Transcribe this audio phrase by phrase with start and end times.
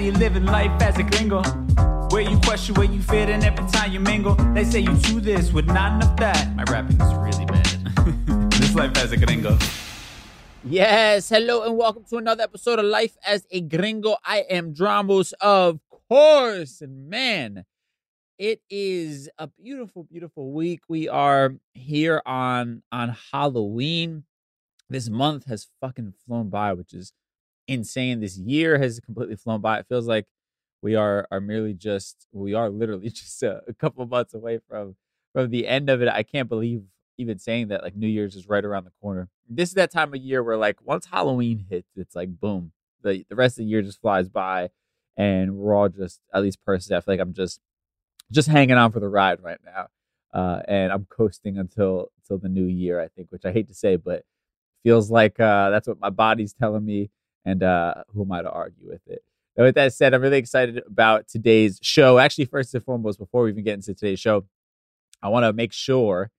[0.00, 1.42] He living life as a gringo.
[2.08, 4.34] Where you question where you fit in every time you mingle.
[4.54, 6.56] They say you do this with not enough that.
[6.56, 8.50] My rapping is really bad.
[8.52, 9.58] this life as a gringo.
[10.64, 14.16] Yes, hello and welcome to another episode of Life as a Gringo.
[14.24, 17.66] I am Dramos, of course, and man,
[18.38, 20.80] it is a beautiful, beautiful week.
[20.88, 24.24] We are here on on Halloween.
[24.88, 27.12] This month has fucking flown by, which is
[27.70, 28.20] insane.
[28.20, 29.78] This year has completely flown by.
[29.80, 30.26] It feels like
[30.82, 34.96] we are are merely just we are literally just a, a couple months away from
[35.32, 36.08] from the end of it.
[36.08, 36.82] I can't believe
[37.18, 39.28] even saying that like New Year's is right around the corner.
[39.48, 42.72] This is that time of year where like once Halloween hits, it's like boom.
[43.02, 44.70] The the rest of the year just flies by
[45.16, 47.60] and we're all just at least personally, I feel like I'm just
[48.32, 49.88] just hanging on for the ride right now.
[50.32, 53.74] Uh and I'm coasting until until the new year, I think, which I hate to
[53.74, 54.24] say, but
[54.84, 57.10] feels like uh that's what my body's telling me
[57.44, 59.22] and uh who am I to argue with it?
[59.56, 62.18] And with that said, I'm really excited about today's show.
[62.18, 64.46] Actually, first and foremost, before we even get into today's show,
[65.22, 66.30] I want to make sure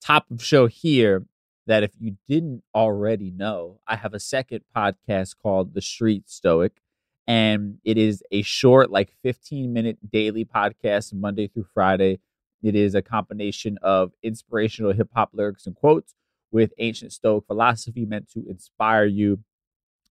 [0.00, 1.24] top of show here
[1.66, 6.80] that if you didn't already know, I have a second podcast called The Street Stoic.
[7.26, 12.20] And it is a short, like 15 minute daily podcast, Monday through Friday.
[12.62, 16.14] It is a combination of inspirational hip hop lyrics and quotes
[16.50, 19.40] with ancient Stoic philosophy meant to inspire you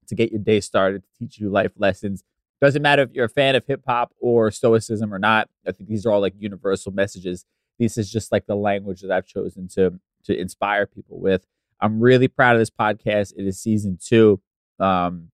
[0.08, 2.24] to get your day started, to teach you life lessons.
[2.60, 5.50] Doesn't matter if you're a fan of hip hop or Stoicism or not.
[5.66, 7.46] I think these are all like universal messages
[7.80, 11.46] this is just like the language that I've chosen to to inspire people with.
[11.80, 13.34] I'm really proud of this podcast.
[13.38, 14.42] It is season two.
[14.80, 15.32] Um,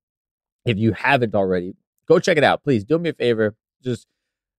[0.66, 1.75] if you haven't already,
[2.07, 2.63] go check it out.
[2.63, 3.55] Please do me a favor.
[3.84, 4.07] Just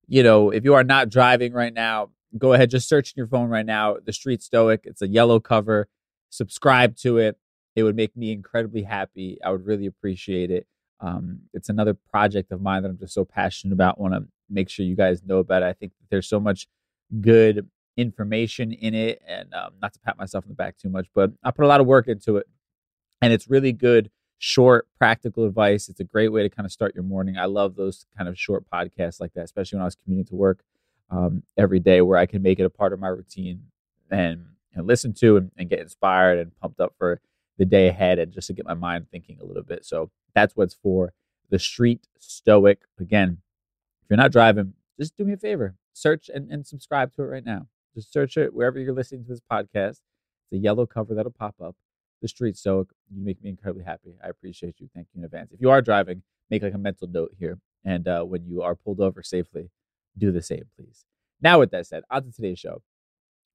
[0.07, 2.71] you know, if you are not driving right now, go ahead.
[2.71, 3.97] Just search in your phone right now.
[4.05, 4.83] The Street Stoic.
[4.85, 5.89] It's a yellow cover.
[6.31, 7.39] Subscribe to it.
[7.77, 9.39] It would make me incredibly happy.
[9.45, 10.67] I would really appreciate it.
[11.01, 14.01] Um, it's another project of mine that I'm just so passionate about.
[14.01, 15.67] Want to make sure you guys know about it.
[15.67, 16.69] I think there's so much
[17.21, 21.07] good information in it and um, not to pat myself in the back too much
[21.15, 22.47] but i put a lot of work into it
[23.23, 26.95] and it's really good short practical advice it's a great way to kind of start
[26.95, 29.95] your morning i love those kind of short podcasts like that especially when i was
[29.95, 30.65] commuting to work
[31.11, 33.63] um, every day where i can make it a part of my routine
[34.11, 37.21] and, and listen to and, and get inspired and pumped up for
[37.59, 40.57] the day ahead and just to get my mind thinking a little bit so that's
[40.57, 41.13] what's for
[41.51, 43.39] the street stoic again
[44.03, 47.27] if you're not driving just do me a favor search and, and subscribe to it
[47.27, 50.01] right now just search it wherever you're listening to this podcast.
[50.51, 51.77] It's a yellow cover that'll pop up.
[52.23, 52.89] The Street Stoic.
[53.15, 54.17] You make me incredibly happy.
[54.23, 54.89] I appreciate you.
[54.95, 55.53] Thank you in advance.
[55.53, 57.59] If you are driving, make like a mental note here.
[57.85, 59.71] And uh, when you are pulled over safely,
[60.17, 61.05] do the same, please.
[61.43, 62.83] Now, with that said, on to today's show.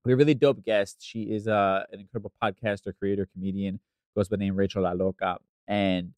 [0.06, 0.98] We have a really dope guest.
[1.02, 3.80] She is uh, an incredible podcaster, creator, comedian,
[4.20, 5.38] goes by the name Rachel La Loca.
[5.68, 6.14] And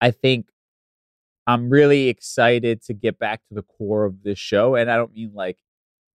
[0.00, 0.46] I think
[1.46, 4.76] I'm really excited to get back to the core of this show.
[4.76, 5.58] And I don't mean like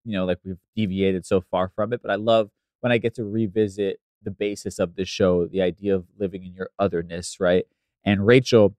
[0.04, 2.00] you know, like we've deviated so far from it.
[2.00, 2.50] But I love
[2.80, 6.54] when I get to revisit the basis of this show, the idea of living in
[6.54, 7.66] your otherness, right?
[8.04, 8.74] And Rachel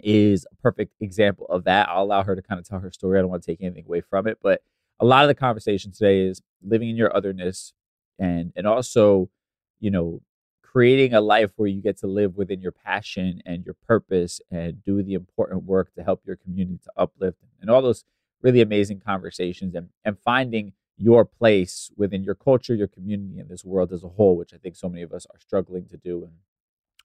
[0.00, 1.88] is a perfect example of that.
[1.88, 3.18] I'll allow her to kind of tell her story.
[3.18, 4.62] I don't want to take anything away from it, but
[4.98, 7.72] a lot of the conversation today is living in your otherness
[8.18, 9.30] and and also,
[9.78, 10.20] you know,
[10.70, 14.84] creating a life where you get to live within your passion and your purpose and
[14.84, 18.04] do the important work to help your community to uplift and all those
[18.42, 23.64] really amazing conversations and, and finding your place within your culture, your community, and this
[23.64, 26.22] world as a whole, which I think so many of us are struggling to do
[26.22, 26.32] and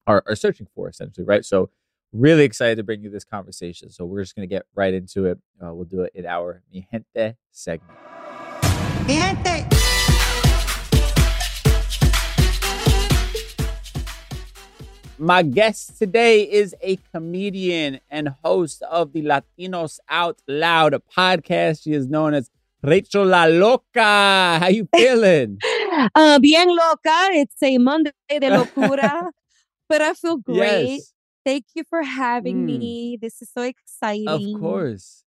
[0.05, 1.43] are, are searching for essentially, right?
[1.43, 1.71] So
[2.13, 3.89] really excited to bring you this conversation.
[3.89, 5.39] So we're just going to get right into it.
[5.59, 7.97] Uh, we'll do it in our Mi Gente segment.
[9.07, 9.74] Mi Gente!
[15.17, 21.83] My guest today is a comedian and host of the Latinos Out Loud podcast.
[21.83, 22.49] She is known as
[22.83, 24.59] Rachel La Loca.
[24.59, 25.59] How you feeling?
[26.15, 27.29] uh, bien loca.
[27.31, 29.29] It's a Monday de locura,
[29.89, 30.95] but I feel great.
[30.95, 31.13] Yes.
[31.45, 32.77] Thank you for having mm.
[32.77, 33.17] me.
[33.21, 34.27] This is so exciting.
[34.27, 35.23] Of course.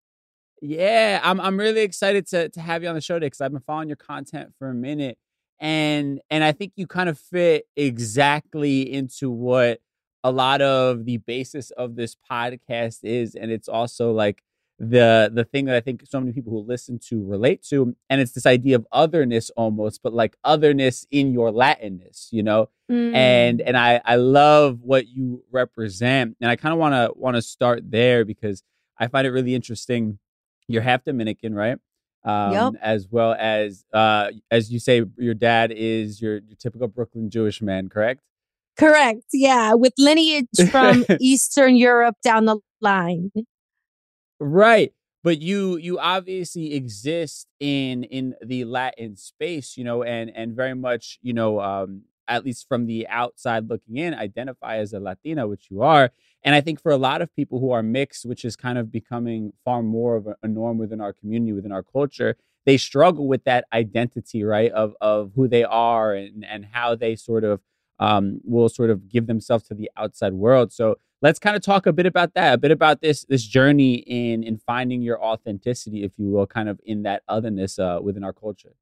[0.61, 3.53] Yeah, I'm I'm really excited to to have you on the show today because I've
[3.53, 5.17] been following your content for a minute
[5.59, 9.80] and and I think you kind of fit exactly into what
[10.24, 14.44] a lot of the basis of this podcast is and it's also like
[14.80, 18.21] the the thing that I think so many people who listen to relate to and
[18.21, 22.69] it's this idea of otherness almost but like otherness in your latinness you know?
[22.89, 23.13] Mm.
[23.15, 27.36] and and I I love what you represent and I kind of want to want
[27.36, 28.63] to start there because
[29.00, 30.19] I find it really interesting.
[30.68, 31.77] You're half Dominican right
[32.23, 32.73] um, yep.
[32.81, 37.61] as well as uh, as you say, your dad is your, your typical Brooklyn Jewish
[37.61, 38.21] man, correct?
[38.77, 39.23] Correct.
[39.33, 43.31] Yeah, with lineage from Eastern Europe down the line.
[44.39, 44.93] Right.
[45.23, 50.75] But you you obviously exist in in the Latin space, you know, and and very
[50.75, 55.47] much, you know, um, at least from the outside looking in, identify as a Latina,
[55.47, 56.12] which you are.
[56.44, 58.91] And I think for a lot of people who are mixed, which is kind of
[58.91, 63.44] becoming far more of a, norm within our community, within our culture, they struggle with
[63.45, 64.71] that identity, right?
[64.71, 67.62] Of of who they are and and how they sort of
[68.00, 70.71] um, will sort of give themselves to the outside world.
[70.71, 73.95] So let's kind of talk a bit about that, a bit about this this journey
[73.95, 78.23] in in finding your authenticity, if you will, kind of in that otherness uh, within
[78.23, 78.75] our culture.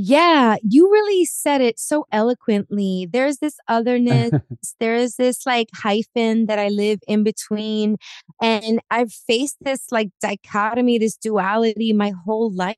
[0.00, 3.08] Yeah, you really said it so eloquently.
[3.12, 4.30] There's this otherness,
[4.78, 7.96] there is this like hyphen that I live in between.
[8.40, 12.76] And I've faced this like dichotomy, this duality my whole life.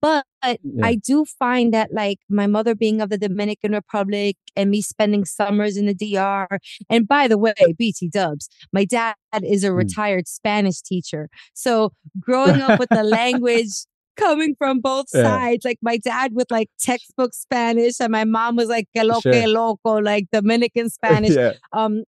[0.00, 0.58] But yeah.
[0.82, 5.24] I do find that like my mother being of the Dominican Republic and me spending
[5.24, 6.48] summers in the DR.
[6.90, 9.14] And by the way, BT dubs, my dad
[9.44, 9.76] is a mm.
[9.76, 11.28] retired Spanish teacher.
[11.52, 13.84] So growing up with the language
[14.16, 15.22] coming from both yeah.
[15.22, 15.64] sides.
[15.64, 19.32] Like my dad with like textbook Spanish and my mom was like que lo sure.
[19.32, 21.34] que loco, like Dominican Spanish.
[21.36, 21.52] yeah.
[21.72, 22.04] Um,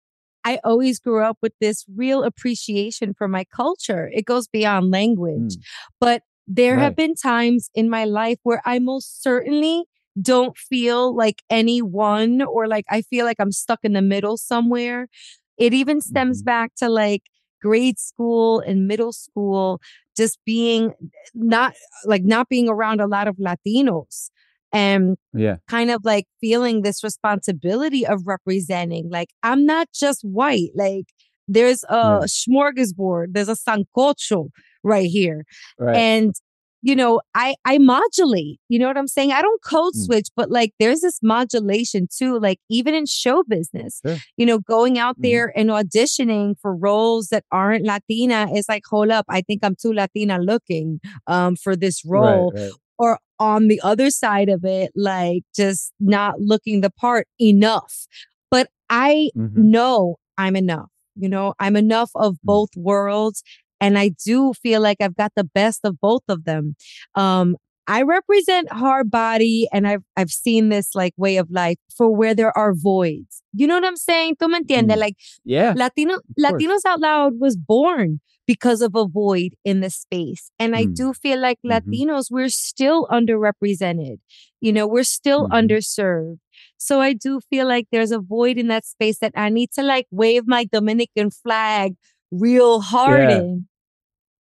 [0.44, 4.10] I always grew up with this real appreciation for my culture.
[4.12, 5.56] It goes beyond language.
[5.56, 5.62] Mm.
[6.00, 6.82] But there right.
[6.82, 9.84] have been times in my life where I most certainly
[10.20, 15.08] don't feel like anyone or like I feel like I'm stuck in the middle somewhere.
[15.56, 16.46] It even stems mm-hmm.
[16.46, 17.22] back to like
[17.62, 19.81] grade school and middle school
[20.17, 20.93] just being
[21.35, 21.75] not
[22.05, 24.31] like not being around a lot of Latinos
[24.73, 30.70] and yeah kind of like feeling this responsibility of representing like i'm not just white
[30.75, 31.05] like
[31.47, 32.20] there's a yeah.
[32.26, 34.49] smorgasbord there's a sancocho
[34.82, 35.44] right here
[35.79, 35.97] right.
[35.97, 36.35] and
[36.82, 38.58] you know, I I modulate.
[38.69, 39.32] You know what I'm saying?
[39.32, 40.05] I don't code mm.
[40.05, 42.38] switch, but like there's this modulation too.
[42.40, 44.17] Like even in show business, sure.
[44.37, 45.23] you know, going out mm.
[45.23, 49.76] there and auditioning for roles that aren't Latina is like, hold up, I think I'm
[49.81, 52.52] too Latina looking um for this role.
[52.52, 52.73] Right, right.
[52.99, 58.06] Or on the other side of it, like just not looking the part enough.
[58.50, 59.70] But I mm-hmm.
[59.70, 60.89] know I'm enough.
[61.15, 62.39] You know, I'm enough of mm.
[62.44, 63.43] both worlds
[63.82, 66.77] and I do feel like I've got the best of both of them.
[67.17, 67.56] Um,
[67.89, 72.34] I represent hard body and I've I've seen this like way of life for where
[72.34, 73.43] there are voids.
[73.53, 74.36] You know what I'm saying?
[74.36, 74.94] ¿Tú me entiendes?
[74.94, 74.98] Mm.
[74.98, 75.74] Like yeah.
[75.77, 80.53] Latino Latinos Out Loud was born because of a void in the space.
[80.60, 80.79] And mm.
[80.79, 81.91] I do feel like mm-hmm.
[81.91, 84.19] Latinos, we're still underrepresented.
[84.60, 85.55] You know, we're still mm-hmm.
[85.55, 86.39] underserved.
[86.77, 89.82] So I do feel like there's a void in that space that I need to
[89.82, 91.94] like wave my Dominican flag
[92.31, 93.39] real hard yeah.
[93.39, 93.69] in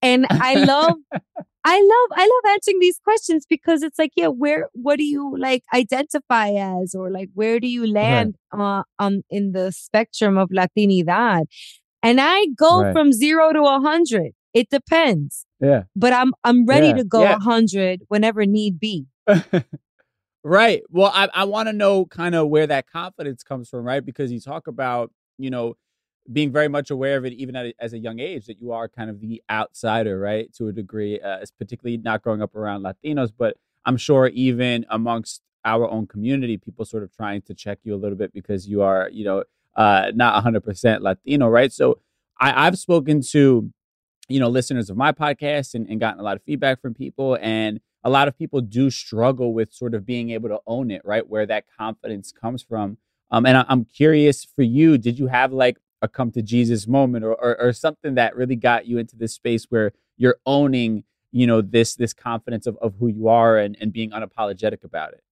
[0.03, 0.97] and I love,
[1.65, 5.37] I love, I love answering these questions because it's like, yeah, where, what do you
[5.39, 8.81] like identify as, or like, where do you land right.
[8.81, 11.45] uh, on in the spectrum of Latinidad?
[12.03, 12.93] And I go right.
[12.93, 14.33] from zero to a hundred.
[14.55, 15.47] It depends.
[15.61, 15.83] Yeah.
[15.95, 16.95] But I'm I'm ready yeah.
[16.95, 17.39] to go a yeah.
[17.39, 19.07] hundred whenever need be.
[20.45, 20.83] right.
[20.89, 24.05] Well, I, I want to know kind of where that confidence comes from, right?
[24.05, 25.75] Because you talk about, you know,
[26.33, 28.89] being very much aware of it even at as a young age that you are
[28.89, 33.31] kind of the outsider right to a degree uh, particularly not growing up around latinos
[33.37, 37.95] but i'm sure even amongst our own community people sort of trying to check you
[37.95, 39.45] a little bit because you are you know
[39.77, 41.99] uh, not 100% latino right so
[42.39, 43.71] I, i've spoken to
[44.29, 47.39] you know listeners of my podcast and, and gotten a lot of feedback from people
[47.41, 51.03] and a lot of people do struggle with sort of being able to own it,
[51.05, 51.29] right?
[51.29, 52.97] Where that confidence comes from.
[53.31, 56.87] Um, and I, I'm curious for you, did you have like a come to Jesus
[56.87, 61.05] moment or, or, or something that really got you into this space where you're owning,
[61.33, 65.13] you know, this this confidence of, of who you are and, and being unapologetic about
[65.13, 65.23] it?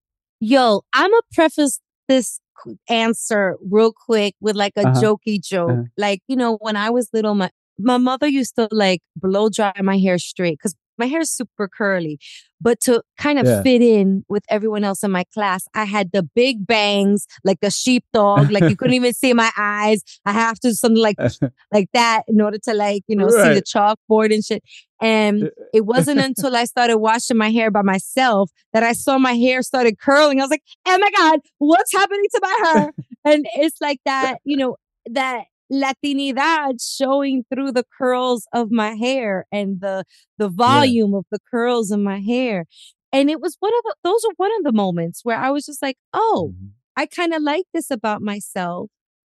[0.40, 2.40] Yo, I'm gonna preface this
[2.88, 5.00] answer real quick with like a Uh-huh.
[5.00, 5.70] jokey joke.
[5.70, 5.82] Uh-huh.
[5.96, 9.72] Like, you know, when I was little, my, my mother used to like blow dry
[9.82, 12.18] my hair straight because my hair is super curly.
[12.60, 13.62] But to kind of Yeah.
[13.62, 17.70] fit in with everyone else in my class, I had the big bangs, like a
[17.70, 18.50] sheepdog.
[18.50, 20.02] like you couldn't even see my eyes.
[20.26, 21.16] I have to do something like
[21.72, 24.62] like that in order to like, you know, see the chalkboard and shit.
[25.00, 29.34] And it wasn't until I started washing my hair by myself that I saw my
[29.34, 30.40] hair started curling.
[30.40, 32.92] I was like, oh my God, what's happening to my hair?
[33.24, 34.76] and it's like that, you know,
[35.10, 40.04] that Latinidad showing through the curls of my hair and the
[40.38, 42.64] the volume of the curls in my hair.
[43.12, 45.64] And it was one of the, those are one of the moments where I was
[45.66, 46.70] just like, oh, Mhm.
[46.96, 48.90] I kind of like this about myself.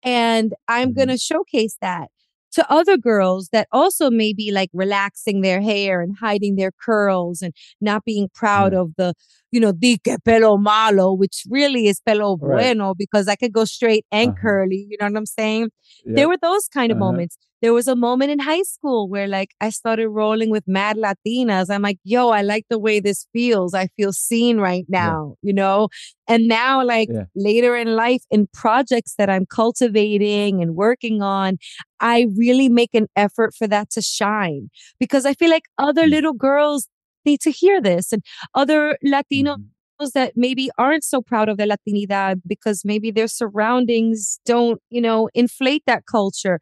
[0.05, 0.97] And I'm Mhm.
[0.97, 2.11] going to showcase that
[2.53, 7.43] to other girls that also may be like relaxing their hair and hiding their curls
[7.43, 8.81] and not being proud Yeah.
[8.81, 9.15] of the,
[9.51, 12.77] you know, di que pelo malo, which really is pelo Right.
[12.77, 14.41] bueno because I could go straight and Uh-huh.
[14.41, 14.87] curly.
[14.91, 15.71] You know what I'm saying?
[16.05, 16.17] Yep.
[16.17, 17.07] There were those kind of Uh-huh.
[17.07, 17.37] moments.
[17.61, 21.71] There was a moment in high school where like I started rolling with mad Latinas.
[21.71, 23.75] I'm like, yo, I like the way this feels.
[23.75, 25.89] I feel seen right now, you know?
[26.29, 27.25] And now, like Yeah.
[27.35, 31.59] later in life, in projects that I'm cultivating and working on,
[32.01, 36.11] I really make an effort for that to shine because I feel like other Mm.
[36.11, 36.89] little girls
[37.31, 38.23] need to hear this and
[38.55, 38.81] other
[39.15, 40.13] Latino Mhm.
[40.15, 44.19] that maybe aren't so proud of their Latinidad because maybe their surroundings
[44.53, 46.57] don't, you know, inflate that culture.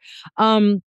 [0.47, 0.83] Um,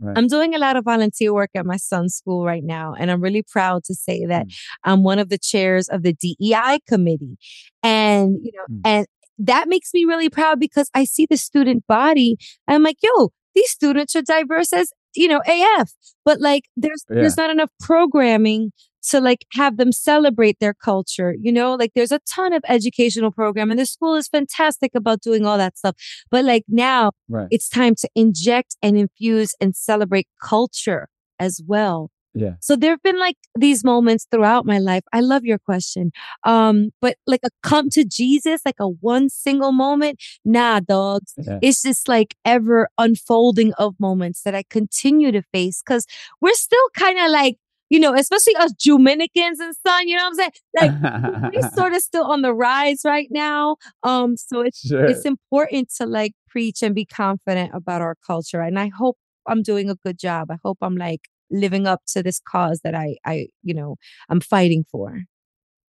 [0.00, 0.18] Right.
[0.18, 3.22] I'm doing a lot of volunteer work at my son's school right now, and I'm
[3.22, 4.52] really proud to say that Mm.
[4.88, 7.36] I'm one of the chairs of the DEI committee.
[7.82, 8.80] And, you know, Mm.
[8.84, 9.06] and
[9.38, 12.30] that makes me really proud because I see the student body.
[12.66, 15.88] And I'm like, yo, these students are diverse as, you know, AF.
[16.24, 18.72] But like there's there's not enough programming
[19.10, 21.34] to like have them celebrate their culture.
[21.40, 25.20] You know, like there's a ton of educational program and the school is fantastic about
[25.20, 25.96] doing all that stuff.
[26.30, 27.48] But like now Right.
[27.50, 31.08] it's time to inject and infuse and celebrate culture
[31.38, 32.10] as well.
[32.36, 32.54] Yeah.
[32.60, 35.04] So there have been like these moments throughout my life.
[35.12, 36.10] I love your question.
[36.42, 41.32] Um, but like a come to Jesus, like a one single moment, nah, dogs.
[41.36, 41.60] Yeah.
[41.62, 46.06] It's just like ever unfolding of moments that I continue to face because
[46.40, 47.56] we're still kind of like,
[47.94, 51.00] you know, especially us Dominicans and son, you know what I'm saying?
[51.00, 53.76] Like we're sort of still on the rise right now.
[54.02, 55.04] Um, so it's sure.
[55.04, 58.60] it's important to like preach and be confident about our culture.
[58.60, 60.50] And I hope I'm doing a good job.
[60.50, 61.20] I hope I'm like
[61.52, 63.94] living up to this cause that I, I, you know,
[64.28, 65.20] I'm fighting for.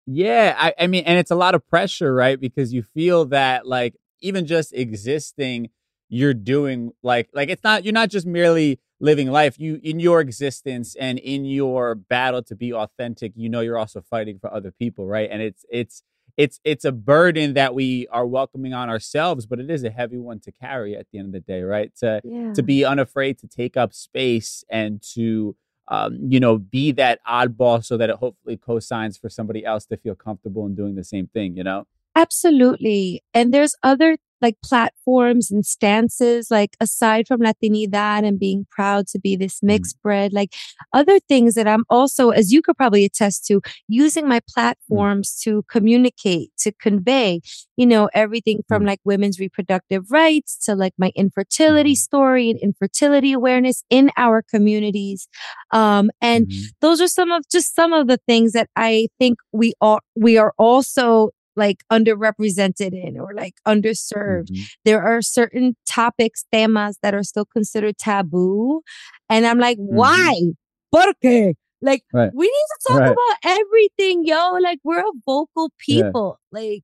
[0.06, 2.39] Yeah, I, I mean, and it's a lot of pressure, right?
[2.39, 5.70] Because you feel that like even just existing,
[6.08, 9.60] you're doing like like it's not you're not just merely living life.
[9.60, 14.01] You in your existence and in your battle to be authentic, you know you're also
[14.01, 15.29] fighting for other people, right?
[15.32, 16.03] And it's it's
[16.38, 20.18] it's it's a burden that we are welcoming on ourselves, but it is a heavy
[20.18, 21.91] one to carry at the end of the day, right?
[21.98, 22.53] To Yeah.
[22.53, 25.56] to be unafraid to take up space and to
[25.88, 29.98] um, you know be that oddball so that it hopefully co-signs for somebody else to
[29.98, 33.24] feel comfortable in doing the same thing you know Absolutely.
[33.34, 39.19] And there's other like platforms and stances, like aside from Latinidad and being proud to
[39.19, 40.53] be this mixed breed, like
[40.93, 45.63] other things that I'm also, as you could probably attest to, using my platforms to
[45.69, 47.41] communicate, to convey,
[47.77, 48.88] you know, everything from Mm.
[48.88, 51.98] like women's reproductive rights to like my infertility Mhm.
[51.98, 55.27] story and infertility awareness in our communities.
[55.72, 56.63] Um, and Mhm.
[56.81, 60.38] those are some of just some of the things that I think we are we
[60.38, 64.49] are also like underrepresented in or like underserved.
[64.51, 64.65] Mhm.
[64.85, 68.81] There are certain topics, temas that are still considered taboo.
[69.29, 70.33] And I'm like, why?
[70.91, 71.53] ¿Por qué?
[71.81, 72.31] Like, Right.
[72.33, 73.11] we need to talk Right.
[73.17, 74.53] about everything, yo.
[74.61, 76.03] Like, we're a vocal Yeah.
[76.07, 76.83] people, like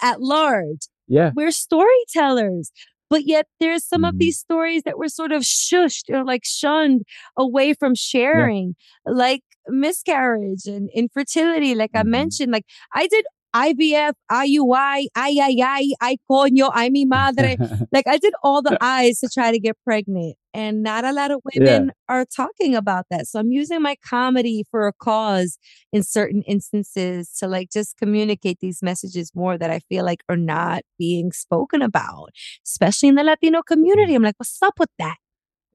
[0.00, 2.70] at large yeah we're storytellers.
[3.10, 4.18] But yet there's some of Mhm.
[4.20, 7.02] these stories that were sort of shushed or like shunned
[7.36, 11.74] away from sharing, like miscarriage and infertility.
[11.74, 12.06] Like I Mhm.
[12.18, 12.64] mentioned, like
[12.94, 13.24] I did
[13.54, 17.56] IVF, IUI, ay, ay, ay, ay, coño, ay, mi madre.
[17.92, 20.36] like I did all the I's to try to get pregnant.
[20.54, 21.78] And not a lot of Yeah.
[21.78, 23.26] women are talking about that.
[23.26, 25.58] So I'm using my comedy for a cause
[25.92, 30.36] in certain instances to like just communicate these messages more that I feel like are
[30.36, 32.30] not being spoken about,
[32.66, 33.72] especially in the Latino mm-hmm.
[33.72, 34.14] community.
[34.14, 35.16] I'm like, what's up with that?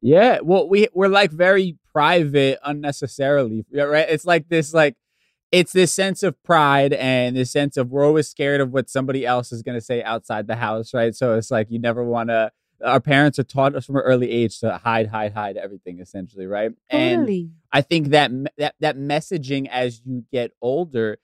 [0.02, 4.96] yeah well we we're like very private unnecessarily right it's like this like
[5.51, 9.25] it's this sense of pride and this sense of we're always scared of what somebody
[9.25, 11.16] else is going to say outside the house, right?
[11.16, 12.51] So it's like you never want to.
[12.84, 16.46] Our parents are taught us from an early age to hide, hide, hide everything, essentially,
[16.46, 16.72] right?
[16.89, 17.22] And
[17.72, 21.18] I think that that that messaging as you get older,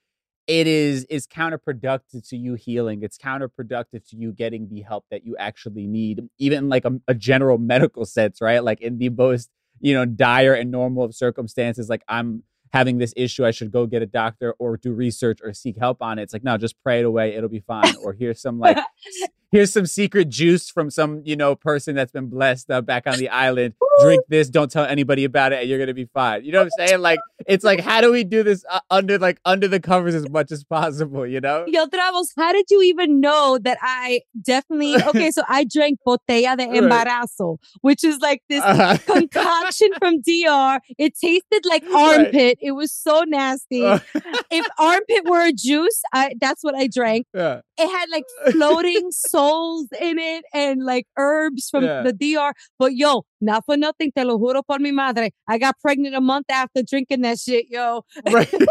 [0.48, 3.04] it is is counterproductive to you healing.
[3.04, 7.14] It's counterproductive to you getting the help that you actually need, even like a, a
[7.14, 8.64] general medical sense, right?
[8.64, 9.50] Like in the most
[9.80, 13.86] you know dire and normal of circumstances, like I'm having this issue, I should go
[13.86, 16.24] get a doctor or do research or seek help on it.
[16.24, 17.94] It's like no, just pray it away, it'll be fine.
[18.04, 18.78] Or here's some like
[19.54, 23.18] here's some secret juice from some you know person that's been blessed uh, back on
[23.20, 26.52] the island drink this don't tell anybody about it and you're gonna be fine you
[26.52, 29.40] know what i'm saying like it's like how do we do this uh, under like
[29.46, 33.20] under the covers as much as possible you know Yo, Dramos, how did you even
[33.22, 35.30] know that I definitely okay?
[35.32, 38.98] So I drank botella de embarazo, which is like this Uh-huh.
[39.14, 40.80] concoction from DR.
[40.98, 42.58] It tasted like armpit.
[42.62, 43.86] It was so nasty.
[43.86, 44.00] Uh,
[44.52, 47.28] if armpit were a juice, I, that's what I drank.
[47.34, 47.62] yeah.
[47.78, 52.04] It had like floating souls in it and like herbs from Yeah.
[52.04, 52.54] the DR.
[52.78, 55.32] But yo, not for nothing, te lo juro por mi madre.
[55.48, 58.04] I got pregnant a month after drinking that shit, yo.
[58.30, 58.54] Right.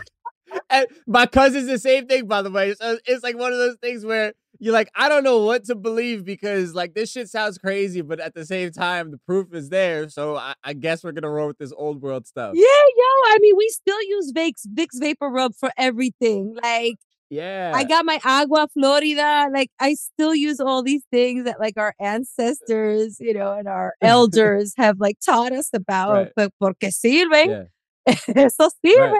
[0.70, 2.74] and my cousin's the same thing, by the way.
[2.74, 5.74] So it's like one of those things where you're like, I don't know what to
[5.74, 9.68] believe because like this shit sounds crazy, but at the same time, the proof is
[9.68, 10.08] there.
[10.08, 12.52] So I, I guess we're gonna roll with this old world stuff.
[12.54, 13.04] Yeah, yo.
[13.32, 16.54] I mean, we still use Vicks, Vicks VapoRub for everything.
[16.62, 16.96] Like,
[17.30, 17.72] Yeah.
[17.74, 19.46] I got my Agua Florida.
[19.52, 23.94] Like, I still use all these things that like our ancestors, you know, and our
[24.02, 26.12] elders have like taught us about.
[26.12, 26.32] Right.
[26.34, 27.68] But porque sirven.
[28.06, 28.14] yeah.
[28.34, 29.18] Eso sirve.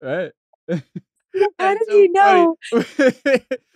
[0.00, 0.32] Right.
[0.70, 0.78] How
[1.58, 2.56] That's did you know?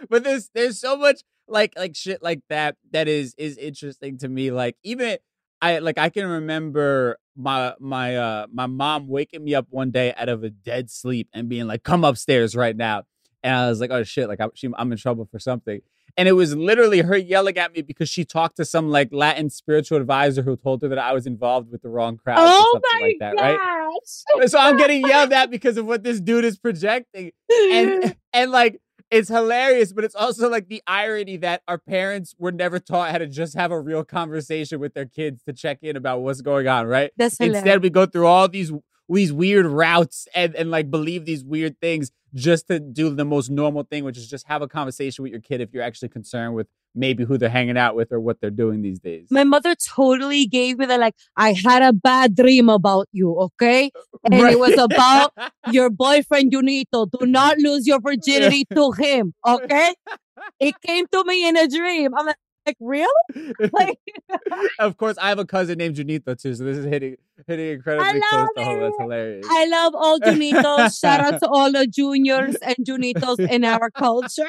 [0.09, 4.29] but there's there's so much like like shit like that that is is interesting to
[4.29, 4.51] me.
[4.51, 5.19] Like even
[5.61, 10.13] I like I can remember my my uh my mom waking me up one day
[10.17, 13.05] out of a dead sleep and being like, "Come upstairs right now."
[13.43, 15.81] And I was like, "Oh shit!" Like I, she, I'm in trouble for something.
[16.17, 19.49] And it was literally her yelling at me because she talked to some like Latin
[19.49, 22.71] spiritual advisor who told her that I was involved with the wrong crowd or Oh
[22.75, 23.59] something my like that, right?
[23.59, 24.51] gosh.
[24.51, 27.33] so I'm getting yelled at because of what this dude is projecting.
[27.73, 32.53] And and like it's hilarious, but it's also like the irony that our parents were
[32.53, 35.97] never taught how to just have a real conversation with their kids to check in
[35.97, 37.11] about what's going on, right?
[37.19, 37.59] That's hilarious.
[37.59, 38.73] Instead, we go through all these
[39.09, 43.51] these weird routes and, and like believe these weird things just to do the most
[43.51, 46.55] normal thing, which is just have a conversation with your kid if you're actually concerned
[46.55, 49.29] with maybe who they're hanging out with or what they're doing these days.
[49.31, 53.91] My mother totally gave me the like, I had a bad dream about you, okay?
[53.97, 55.33] Uh, and it was about
[55.71, 57.11] your boyfriend Junito.
[57.11, 59.95] Do not lose your virginity to him, okay?
[60.59, 62.15] It came to me in a dream.
[62.17, 63.07] I'm like, like really?
[63.73, 63.99] Like,
[64.79, 68.21] of course, I have a cousin named Junito too, so this is hitting hitting incredibly
[68.21, 68.81] close love to home.
[68.81, 69.47] That's hilarious.
[69.49, 71.01] I love all Junitos.
[71.01, 74.45] Shout out to all the juniors and Junitos in our culture.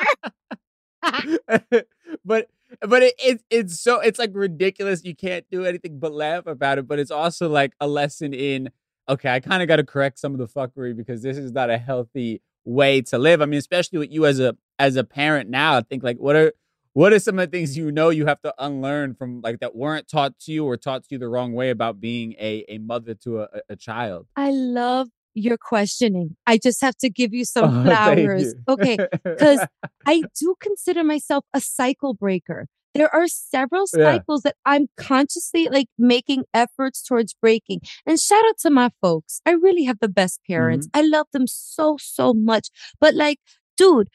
[2.25, 2.49] but
[2.81, 5.03] but it, it it's so it's like ridiculous.
[5.03, 6.87] You can't do anything but laugh about it.
[6.87, 8.69] But it's also like a lesson in
[9.09, 11.69] okay, I kind of got to correct some of the fuckery because this is not
[11.69, 13.41] a healthy way to live.
[13.41, 15.77] I mean, especially with you as a as a parent now.
[15.77, 16.53] I think like what are
[16.93, 19.75] what are some of the things you know you have to unlearn from like that
[19.75, 22.77] weren't taught to you or taught to you the wrong way about being a a
[22.77, 24.27] mother to a, a child?
[24.35, 26.35] I love your questioning.
[26.45, 28.53] I just have to give you some Oh, flowers.
[28.53, 28.63] you.
[28.67, 28.97] Okay.
[29.39, 29.65] 'cause
[30.05, 32.67] I do consider myself a cycle breaker.
[32.93, 34.11] There are several Yeah.
[34.11, 37.81] cycles that I'm consciously like making efforts towards breaking.
[38.05, 39.41] And shout out to my folks.
[39.47, 40.85] I really have the best parents.
[40.87, 40.99] Mm-hmm.
[40.99, 42.69] I love them so, so much.
[43.01, 43.39] But like,
[43.77, 44.09] dude,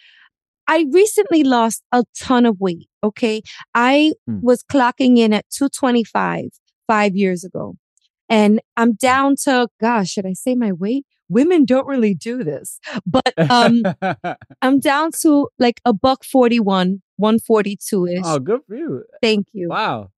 [0.68, 2.88] I recently lost a ton of weight.
[3.02, 3.42] Okay.
[3.74, 4.42] I Mm.
[4.42, 6.50] was clocking in at 225
[6.86, 7.74] five years ago.
[8.28, 11.06] And I'm down to, gosh, should I say my weight?
[11.30, 13.82] Women don't really do this, but um,
[14.62, 18.20] I'm down to like a buck 41, 142 ish.
[18.24, 19.04] oh, good for you!
[19.20, 19.68] Thank you.
[19.68, 20.10] Wow,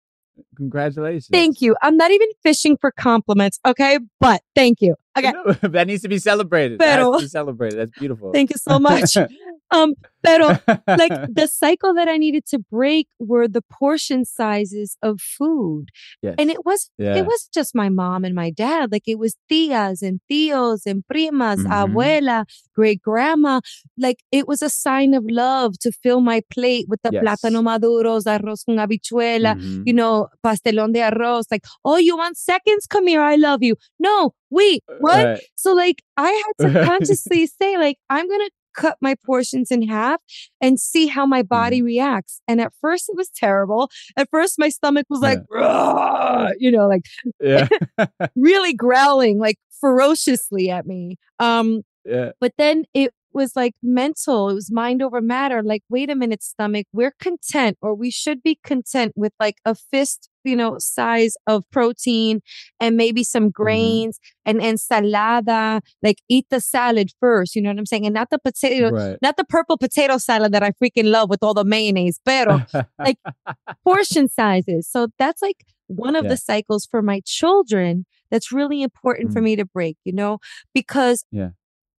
[0.56, 1.28] congratulations!
[1.32, 1.74] Thank you.
[1.82, 3.58] I'm not even fishing for compliments.
[3.66, 3.98] Okay.
[4.20, 4.94] But thank you.
[5.18, 5.32] Okay.
[5.32, 6.78] No, that needs to be celebrated.
[6.78, 7.78] that Pero- to be celebrated.
[7.80, 8.32] That's beautiful.
[8.32, 9.16] Thank you so much.
[9.72, 10.48] um, pero
[10.86, 15.88] like the cycle that I needed to break were the portion sizes of food.
[16.22, 16.34] yes.
[16.38, 17.16] And it was yeah.
[17.16, 18.92] it was just my mom and my dad.
[18.92, 21.70] Like it was tias and tios and primas, Mhm.
[21.70, 23.60] abuela, great grandma.
[23.96, 27.22] Like it was a sign of love to fill my plate with the Yes.
[27.24, 29.82] plátano maduros, arroz con habichuela, Mhm.
[29.86, 31.46] you know, pastelón de arroz.
[31.50, 32.86] Like, oh, you want seconds?
[32.86, 33.76] Come here, I love you.
[33.98, 35.24] No, wait, what?
[35.24, 35.40] Right.
[35.54, 40.20] So like I had to consciously say, like, I'm gonna cut my portions in half
[40.60, 41.48] and see how my Mm-hmm.
[41.48, 42.40] body reacts.
[42.48, 43.90] And at first it was terrible.
[44.16, 47.02] At first my stomach was like, "Rah," you know, like
[47.40, 47.68] Yeah.
[48.36, 51.16] really growling like ferociously at me.
[51.38, 52.32] Um, Yeah.
[52.40, 55.62] But then it was like mental, it was mind over matter.
[55.62, 59.74] Like, wait a minute, stomach, we're content, or we should be content with like a
[59.74, 62.40] fist, you know, size of protein
[62.80, 65.80] and maybe some grains and ensalada.
[66.02, 68.06] Like, eat the salad first, you know what I'm saying?
[68.06, 69.16] And not the potato, Right.
[69.22, 72.60] not the purple potato salad that I freaking love with all the mayonnaise, pero
[72.98, 73.18] like
[73.84, 74.88] portion sizes.
[74.88, 76.30] So that's like one of Yeah.
[76.30, 79.44] the cycles for my children that's really important for Mm.
[79.44, 80.38] me to break, you know,
[80.74, 81.50] because Yeah.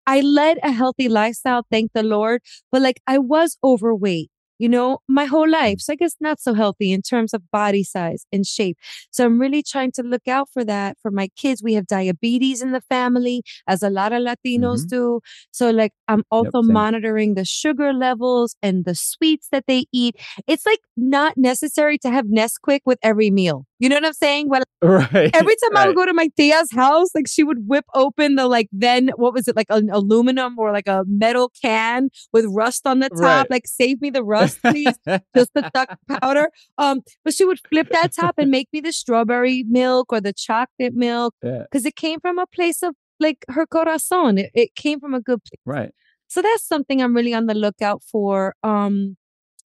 [0.08, 5.00] I led a healthy lifestyle, thank the Lord, but like I was overweight, you know,
[5.08, 5.80] my whole life.
[5.82, 8.78] So I guess not so healthy in terms of body size and shape.
[9.12, 11.63] So I'm really trying to look out for that for my kids.
[11.63, 14.89] We have diabetes in the family, as a lot of Latinos Mhm.
[14.89, 15.19] do.
[15.52, 16.74] So like I'm also same.
[16.82, 20.15] monitoring the sugar levels and the sweets that they eat.
[20.47, 23.65] It's like not necessary to have Nesquik with every meal.
[23.81, 24.47] You know what I'm saying?
[24.47, 25.31] Well, right.
[25.33, 28.47] every time I would go to my tia's house, like she would whip open the
[28.47, 32.85] like then what was it like an aluminum or like a metal can with rust
[32.85, 33.19] on the top.
[33.21, 33.49] Right.
[33.49, 34.93] Like save me the rust, please.
[35.35, 36.51] Just the duck powder.
[36.77, 40.31] Um, but she would flip that top and make me the strawberry milk or the
[40.31, 41.63] chocolate milk yeah.
[41.63, 44.37] because it came from a place of like her corazon.
[44.37, 45.59] It, it came from a good place.
[45.65, 45.91] Right.
[46.27, 48.53] So that's something I'm really on the lookout for.
[48.61, 49.17] Um,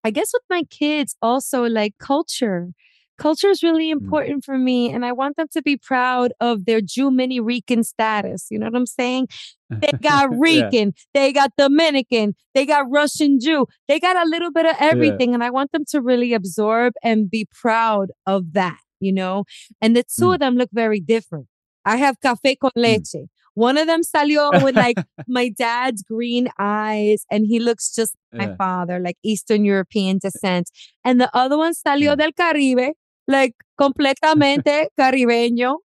[0.05, 2.69] I guess with my kids also like culture.
[3.17, 6.81] Culture is really important for me, and I want them to be proud of their
[6.81, 8.47] Jew mini Rican status.
[8.51, 9.27] You know what I'm saying?
[9.69, 10.37] They got Yeah.
[10.39, 15.33] Rican, they got Dominican, they got Russian Jew, they got a little bit of everything,
[15.33, 18.77] and I want them to really absorb and be proud of that.
[18.99, 19.43] You know,
[19.81, 20.33] and the two Mm.
[20.35, 21.47] of them look very different.
[21.85, 23.15] I have cafe con leche.
[23.53, 24.97] One of them salió with like
[25.27, 30.69] my dad's green eyes, and he looks just like my father, like Eastern European descent.
[31.05, 32.15] And the other one salió Yeah.
[32.15, 32.93] del Caribe,
[33.27, 35.77] like completamente caribeño.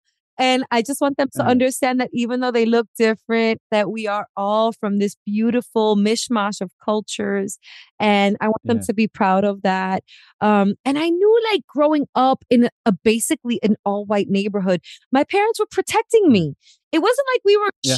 [0.40, 1.48] And I just want them to Yeah.
[1.50, 6.60] understand that even though they look different, that we are all from this beautiful mishmash
[6.60, 7.58] of cultures.
[7.98, 8.84] And I want them Yeah.
[8.86, 10.04] to be proud of that.
[10.40, 14.80] Um, and I knew like growing up in a, a basically an all white neighborhood,
[15.10, 16.54] my parents were protecting me.
[16.92, 17.96] It wasn't like we were Yeah.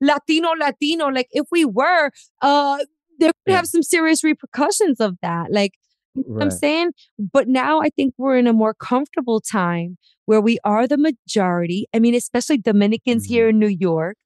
[0.00, 1.08] Latino, Latino.
[1.08, 2.10] Like if we were,
[2.40, 2.78] uh,
[3.18, 3.56] there could Yeah.
[3.56, 5.52] have some serious repercussions of that.
[5.52, 5.72] Like,
[6.16, 6.92] you know what I'm saying?
[7.18, 11.86] But now I think we're in a more comfortable time where we are the majority.
[11.94, 13.28] I mean, especially Dominicans Mhm.
[13.30, 14.16] here in New York.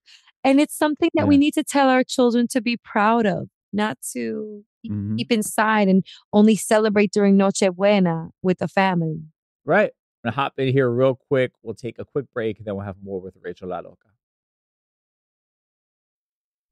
[0.43, 3.99] And it's something that we need to tell our children to be proud of, not
[4.13, 5.19] to keep- Mhm.
[5.19, 9.21] keep inside and only celebrate during Noche Buena with the family.
[9.67, 9.91] Right.
[10.25, 11.53] I'm gonna hop in here real quick.
[11.63, 14.09] We'll take a quick break, and then we'll have more with Rachel La Loca.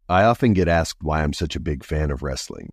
[0.09, 2.72] I often get asked why I'm such a big fan of wrestling,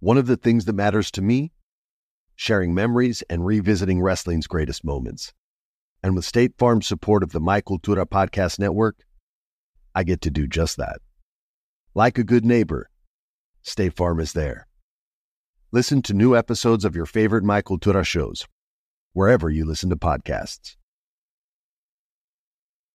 [0.00, 1.52] One of the things that matters to me
[2.34, 5.34] sharing memories and revisiting wrestling's greatest moments.
[6.02, 9.04] And with State Farm's support of the My Cultura Podcast Network,
[9.94, 11.00] I get to do just that.
[11.94, 12.88] Like a good neighbor,
[13.60, 14.66] State Farm is there.
[15.70, 18.46] Listen to new episodes of your favorite My Cultura shows,
[19.12, 20.76] wherever you listen to podcasts.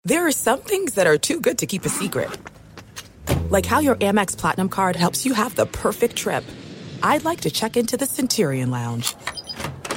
[0.05, 2.31] There are some things that are too good to keep a secret.
[3.51, 6.45] Like how your Amex Platinum card helps you have the perfect trip.
[7.03, 9.15] I'd like to check into the Centurion Lounge.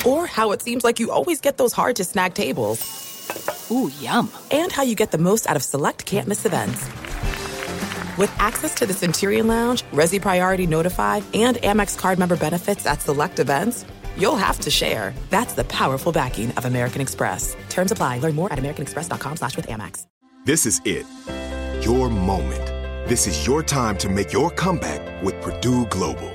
[0.05, 2.81] Or how it seems like you always get those hard to snag tables.
[3.71, 4.31] Ooh, yum.
[4.51, 6.83] And how you get the most out of select can't miss events.
[8.17, 13.01] With access to the Centurion Lounge, Resy Priority Notified, and Amex card member benefits at
[13.01, 13.85] select events,
[14.17, 15.13] you'll have to share.
[15.29, 17.55] That's the powerful backing of American Express.
[17.69, 18.19] Terms apply.
[18.19, 20.05] Learn more at americanexpress.com slash with Amex.
[20.45, 21.05] This is it.
[21.83, 22.65] Your moment.
[23.09, 26.34] This is your time to make your comeback with Purdue Global.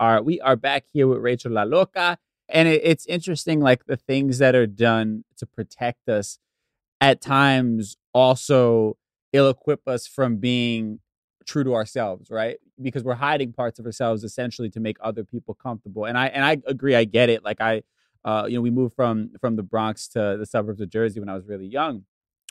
[0.00, 2.18] Right, we are back here with Rachel La Loca.
[2.48, 6.38] And it, it's interesting, like the things that are done to protect us
[7.00, 8.96] at times also
[9.32, 11.00] ill equip us from being
[11.46, 12.58] true to ourselves, right?
[12.80, 16.06] Because we're hiding parts of ourselves essentially to make other people comfortable.
[16.06, 17.44] And I and I agree, I get it.
[17.44, 17.82] Like I
[18.24, 21.28] uh, you know, we moved from from the Bronx to the suburbs of Jersey when
[21.28, 22.04] I was really young.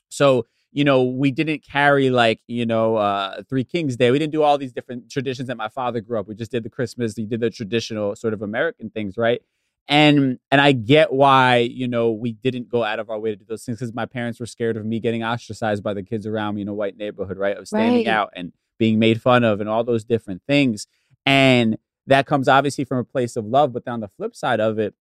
[0.10, 4.12] So, you know, we didn't carry like, you know, uh Three Kings Day.
[4.12, 6.28] We didn't do all these different traditions that my father grew up.
[6.28, 9.42] We just did the Christmas, we did the traditional sort of American things, right?
[9.88, 13.36] and and I get why you know we didn't go out of our way to
[13.36, 16.28] do those things because my parents were scared of me getting ostracized by the kids
[16.28, 17.58] around me in a white neighborhood, right?
[17.58, 18.08] Of standing Right.
[18.08, 20.86] out and being made fun of and all those different things,
[21.26, 21.78] and
[22.08, 23.74] that comes obviously from a place of love.
[23.74, 24.94] But then on the flip side of it,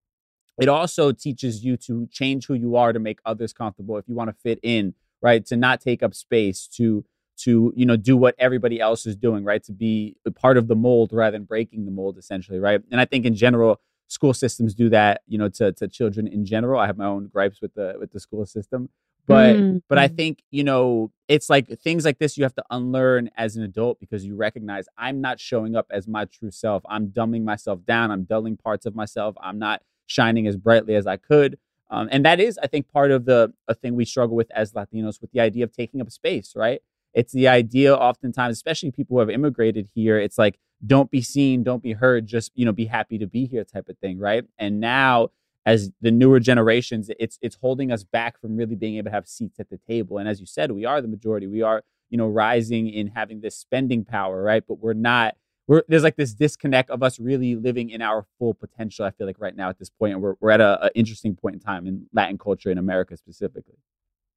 [0.61, 3.97] it also teaches you to change who you are to make others comfortable.
[3.97, 5.45] If you want to fit in, right?
[5.47, 7.05] To not take up space, to
[7.39, 9.63] to you know do what everybody else is doing, right?
[9.65, 12.81] To be a part of the mold rather than breaking the mold, essentially, right?
[12.91, 16.45] And I think in general school systems do that you know to, to children in
[16.45, 18.89] general i have my own gripes with the with the school system
[19.27, 20.17] but Mm, but i mm.
[20.17, 24.01] think you know it's like things like this you have to unlearn as an adult
[24.01, 28.11] because you recognize i'm not showing up as my true self i'm dumbing myself down
[28.11, 31.59] i'm dulling parts of myself i'm not shining as brightly as i could
[31.91, 34.73] um, and that is i think part of the a thing we struggle with as
[34.73, 36.81] latinos with the idea of taking up space right
[37.15, 41.63] it's the idea oftentimes especially people who have immigrated here it's like don't be seen,
[41.63, 44.45] don't be heard, just you know, be happy to be here type of thing, right?
[44.59, 45.31] And now
[45.67, 49.29] as the newer generations, it's it's holding us back from really being able to have
[49.29, 50.19] seats at the table.
[50.19, 51.47] And as you said, we are the majority.
[51.47, 54.63] We are, you know, rising in having this spending power, right?
[54.67, 55.37] But we're not
[55.69, 59.27] we're there's like this disconnect of us really living in our full potential, I feel
[59.29, 60.15] like right now at this point.
[60.15, 63.17] And we're we're at a, a interesting point in time in Latin culture in America
[63.17, 63.77] specifically.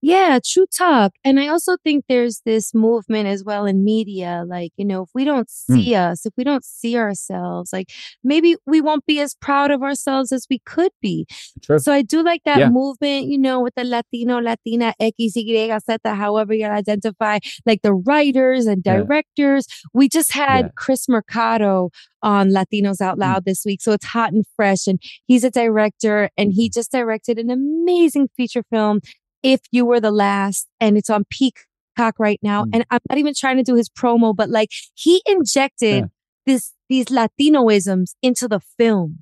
[0.04, 1.12] Yeah, true talk.
[1.24, 4.44] And I also think there's this movement as well in media.
[4.48, 5.76] Like, you know, if we don't Mm.
[5.76, 7.92] see us, if we don't see ourselves, like
[8.24, 11.28] maybe we won't be as proud of ourselves as we could be.
[11.62, 11.78] True.
[11.78, 12.70] So I do like that Yeah.
[12.70, 17.38] movement, you know, with the Latino, Latina, X, Y, Z, however you identify,
[17.68, 18.98] like the writers and Yeah.
[18.98, 19.68] directors.
[19.94, 20.72] We just had Yeah.
[20.76, 21.92] Chris Mercado
[22.24, 23.22] on Latinos Out Mm.
[23.22, 23.82] Loud this week.
[23.82, 24.88] So it's hot and fresh.
[24.88, 29.00] And he's a director and he just directed an amazing feature film,
[29.43, 30.67] If You Were the Last.
[30.80, 32.65] And it's on Peacock right now.
[32.65, 32.69] Mm.
[32.73, 36.06] And I'm not even trying to do his promo, but like he injected Yeah.
[36.45, 39.19] this these Latinoisms into the film.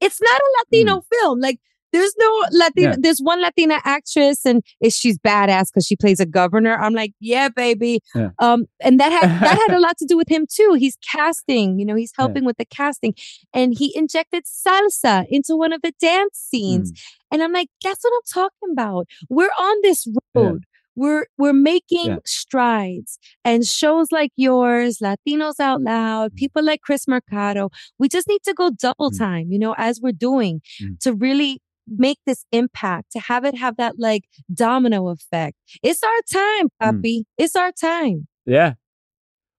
[0.00, 1.40] It's not a Latino film.
[1.40, 1.60] Like
[1.94, 2.90] there's no Latina.
[2.90, 2.96] Yeah.
[2.98, 6.74] There's one Latina actress, and she's badass because she plays a governor.
[6.76, 8.00] I'm like, yeah, baby.
[8.14, 8.30] Yeah.
[8.40, 10.74] Um, and that had that had a lot to do with him too.
[10.78, 11.78] He's casting.
[11.78, 12.24] You know, he's Yeah.
[12.24, 13.14] helping with the casting,
[13.54, 16.92] and he injected salsa into one of the dance scenes.
[16.92, 16.98] Mm.
[17.32, 19.06] And I'm like, that's what I'm talking about.
[19.30, 20.18] We're on this Yeah.
[20.34, 20.64] road.
[20.96, 22.18] We're we're making Yeah.
[22.24, 23.18] strides.
[23.44, 28.54] And shows like yours, Latinos Out Loud, people like Chris Mercado, we just need to
[28.54, 29.18] go double Mm.
[29.18, 31.00] time, you know, as we're doing Mm.
[31.00, 35.56] to really make this impact, to have it have that like domino effect.
[35.82, 37.24] It's our time, Mm.
[37.38, 38.26] It's our time.
[38.46, 38.74] Yeah.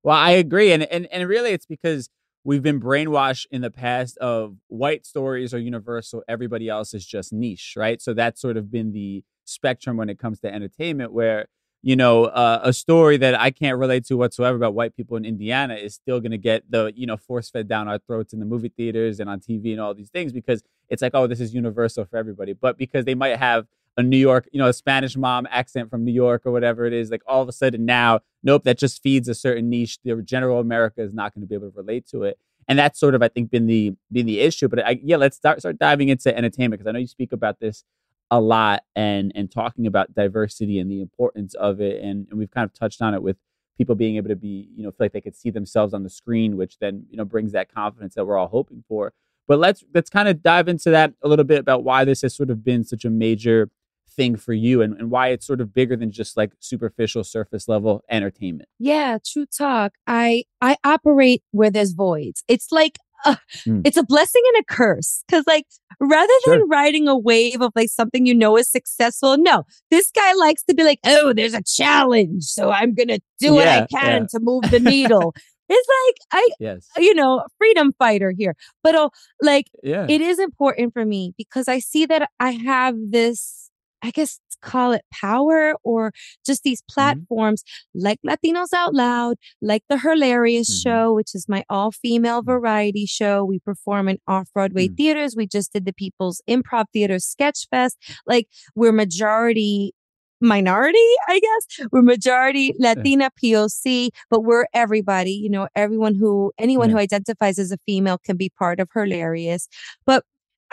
[0.03, 0.71] Well, I agree.
[0.71, 2.09] And, and and really it's because
[2.43, 7.33] we've been brainwashed in the past of white stories are universal, everybody else is just
[7.33, 8.01] niche, right?
[8.01, 11.47] So that's sort of been the spectrum when it comes to entertainment where
[11.85, 15.23] you know, uh, a story that I can't relate to whatsoever about white people in
[15.23, 18.39] Indiana is still going to get the, you know, force fed down our throats in
[18.39, 21.39] the movie theaters and on TV and all these things because it's like, oh, this
[21.39, 22.53] is universal for everybody.
[22.53, 23.67] But because they might have
[23.97, 26.93] a New York, you know, a Spanish mom accent from New York or whatever it
[26.93, 29.99] is, like all of a sudden now, nope, that just feeds a certain niche.
[30.03, 32.39] The general America is not going to be able to relate to it.
[32.67, 34.67] And that's sort of, I think, been the been the issue.
[34.67, 37.59] But I, yeah, let's start start diving into entertainment because I know you speak about
[37.59, 37.83] this
[38.31, 42.51] a lot and and talking about diversity and the importance of it and, and we've
[42.51, 43.37] kind of touched on it with
[43.77, 46.09] people being able to be you know feel like they could see themselves on the
[46.09, 49.13] screen which then you know brings that confidence that we're all hoping for
[49.47, 52.35] but let's let's kind of dive into that a little bit about why this has
[52.35, 53.69] sort of been such a major
[54.07, 57.67] thing for you and, and why it's sort of bigger than just like superficial surface
[57.67, 59.93] level entertainment Yeah, true talk.
[60.07, 62.43] I I operate where there's voids.
[62.47, 63.35] It's like uh,
[63.67, 63.81] Mm.
[63.85, 65.65] it's a blessing and a curse because like
[65.99, 66.67] rather than Sure.
[66.67, 70.75] riding a wave of like something you know is successful, no, this guy likes to
[70.75, 74.27] be like, oh, there's a challenge, so I'm gonna do what I can yeah.
[74.31, 75.33] to move the needle.
[75.67, 79.09] it's like I, yes you know, freedom fighter here, but uh,
[79.41, 83.64] like yeah it is important for me because I see that I have this
[84.05, 86.11] I guess call it power or
[86.45, 86.93] just these Mm-hmm.
[86.93, 87.63] platforms
[87.93, 90.83] like Latinos Out Loud, like the Hilarious Mhm.
[90.83, 93.43] Show, which is my all female variety show.
[93.43, 94.97] We perform in off Broadway Mm.
[94.97, 95.35] theaters.
[95.35, 97.97] We just did the People's Improv Theater Sketch Fest.
[98.25, 99.93] Like we're majority
[100.41, 101.87] minority, I guess.
[101.91, 107.71] We're majority Latina POC, but we're everybody, you know, everyone who, anyone who identifies as
[107.71, 109.67] a female can be part of Hilarious.
[110.05, 110.23] But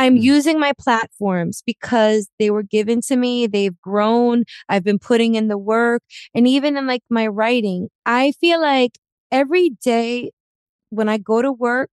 [0.02, 0.22] I'm Mm.
[0.22, 3.46] using my platforms because they were given to me.
[3.46, 4.44] They've grown.
[4.68, 6.02] I've been putting in the work.
[6.34, 8.98] And even in like my writing, I feel like
[9.30, 10.32] every day
[10.90, 11.90] when I go to work,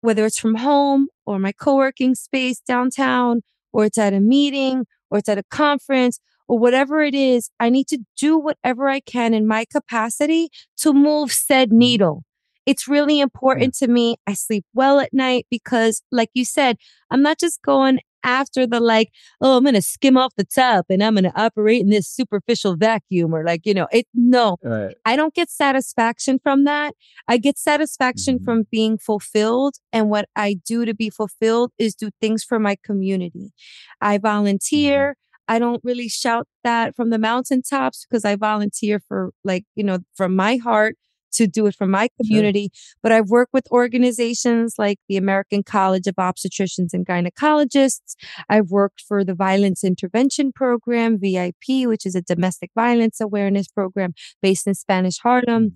[0.00, 5.18] whether it's from home or my co-working space downtown, or it's at a meeting, or
[5.18, 9.34] it's at a conference, or whatever it is, I need to do whatever I can
[9.34, 12.24] in my capacity to move said needle.
[12.68, 14.16] It's really important to me.
[14.26, 16.76] I sleep well at night because, like you said,
[17.10, 20.86] I'm not just going after the like, oh, I'm going to skim off the top
[20.90, 24.58] and I'm going to operate in this superficial vacuum or like, you know, it, no,
[24.62, 24.94] Right.
[25.06, 26.94] I don't get satisfaction from that.
[27.28, 28.44] I get satisfaction Mhm.
[28.44, 29.76] from being fulfilled.
[29.92, 33.52] And what I do to be fulfilled is do things for my community.
[34.00, 35.16] I volunteer.
[35.46, 40.00] I don't really shout that from the mountaintops because I volunteer for like, you know,
[40.14, 40.96] from my heart
[41.32, 42.70] to do it for my community.
[43.02, 48.14] But I've worked with organizations like the American College of Obstetricians and Gynecologists.
[48.48, 54.14] I've worked for the Violence Intervention Program, VIP, which is a domestic violence awareness program
[54.42, 55.72] based in Spanish Harlem.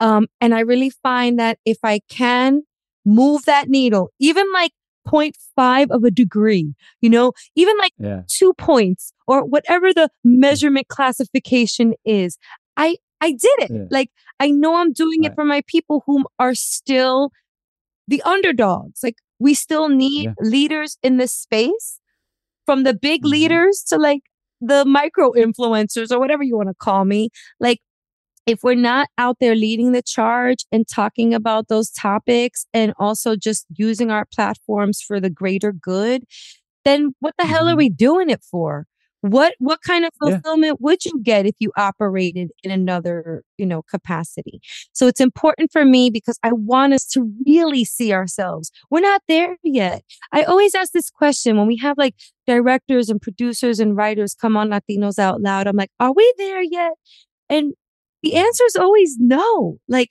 [0.00, 2.62] Um, and I really find that if I can
[3.04, 4.72] move that needle, even like
[5.06, 8.22] 0.5 of a degree, you know, even like Yeah.
[8.28, 12.38] two points or whatever the measurement classification is.
[12.76, 13.70] I I did it.
[13.72, 13.84] Yeah.
[13.90, 17.30] Like I know I'm doing it for my people whom are still
[18.08, 19.00] the underdogs.
[19.02, 20.34] Like we still need Yeah.
[20.40, 22.00] leaders in this space
[22.66, 23.30] from the big Mhm.
[23.30, 24.22] leaders to like
[24.60, 27.30] the micro influencers or whatever you want to call me.
[27.60, 27.80] Like
[28.46, 33.36] if we're not out there leading the charge and talking about those topics and also
[33.36, 36.24] just using our platforms for the greater good,
[36.84, 37.78] then what the hell are Mhm.
[37.78, 38.86] we doing it for?
[39.22, 40.30] What what kind of Yeah.
[40.30, 44.60] fulfillment would you get if you operated in another, you know, capacity?
[44.92, 48.70] So it's important for me because I want us to really see ourselves.
[48.90, 50.02] We're not there yet.
[50.32, 52.14] I always ask this question when we have like
[52.46, 55.66] directors and producers and writers come on Latinos Out Loud.
[55.66, 56.92] I'm like, are we there yet?
[57.48, 57.74] And
[58.22, 59.78] the answer is always no.
[59.88, 60.10] Like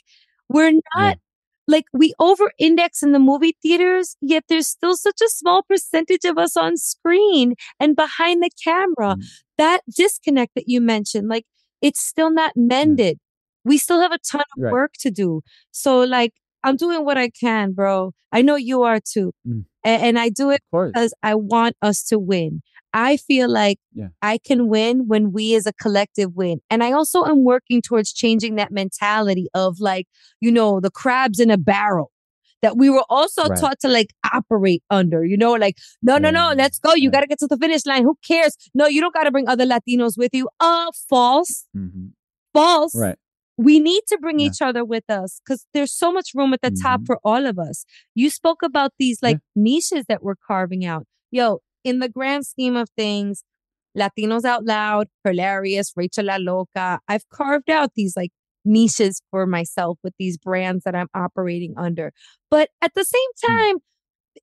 [0.50, 1.18] we're not
[1.68, 6.26] like we over index in the movie theaters, yet there's still such a small percentage
[6.26, 9.16] of us on screen and behind the camera.
[9.18, 9.24] Mm.
[9.58, 11.46] That disconnect that you mentioned, like
[11.82, 13.18] it's still not mended.
[13.64, 14.72] We still have a ton of Right.
[14.72, 15.42] work to do.
[15.72, 18.12] So like I'm doing what I can, bro.
[18.32, 19.32] I know you are too.
[19.48, 19.66] Mm.
[19.86, 20.62] A- and I do it
[20.94, 22.62] because I want us to win.
[22.94, 24.08] I feel like Yeah.
[24.22, 26.62] I can win when we as a collective win.
[26.70, 30.08] And I also am working towards changing that mentality of like,
[30.40, 32.12] you know, the crabs in a barrel
[32.62, 33.60] that we were also Right.
[33.60, 36.94] taught to like operate under, you know, like, no, no, no, let's go.
[36.96, 37.10] You Yeah.
[37.12, 38.04] got to get to the finish line.
[38.04, 38.56] Who cares?
[38.74, 40.48] No, you don't got to bring other Latinos with you.
[40.62, 42.12] Uh, false, Mhm.
[42.54, 42.96] false.
[42.96, 43.18] Right.
[43.58, 44.48] We need to bring Yeah.
[44.48, 47.06] each other with us because there's so much room at the top Mhm.
[47.08, 47.86] for all of us.
[48.14, 51.06] You spoke about these like niches that we're carving out.
[51.32, 53.44] Yo, in the grand scheme of things,
[53.98, 58.32] Latinos Out Loud, Hilarious, Rachel La Loca, I've carved out these like
[58.66, 62.12] niches for myself with these brands that I'm operating under.
[62.52, 63.48] But at the same Hmm.
[63.48, 63.78] time,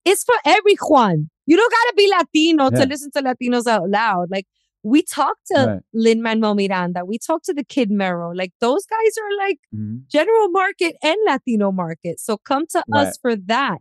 [0.04, 1.28] it's for every Juan.
[1.46, 2.84] You don't gotta be Latino Yeah.
[2.84, 4.30] to listen to Latinos Out Loud.
[4.30, 4.46] Like
[4.82, 5.80] we talk to Right.
[5.94, 8.32] Lin Manuel Miranda, we talk to the Kid Mero.
[8.34, 10.08] Like those guys are like Mhm.
[10.08, 12.18] general market and Latino market.
[12.20, 13.06] So come to Right.
[13.08, 13.78] us for that.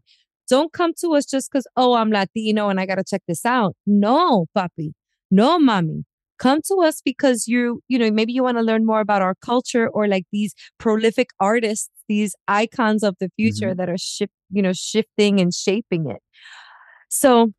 [0.49, 3.45] Don't come to us just because, oh, I'm Latino and I got to check this
[3.45, 3.75] out.
[3.85, 4.93] No, papi.
[5.31, 6.03] No, mommy.
[6.37, 9.35] Come to us because you, you know, maybe you want to learn more about our
[9.35, 14.61] culture or like these prolific artists, these icons of the future that are shift, you
[14.61, 16.21] know, shifting and shaping it.
[17.09, 17.51] So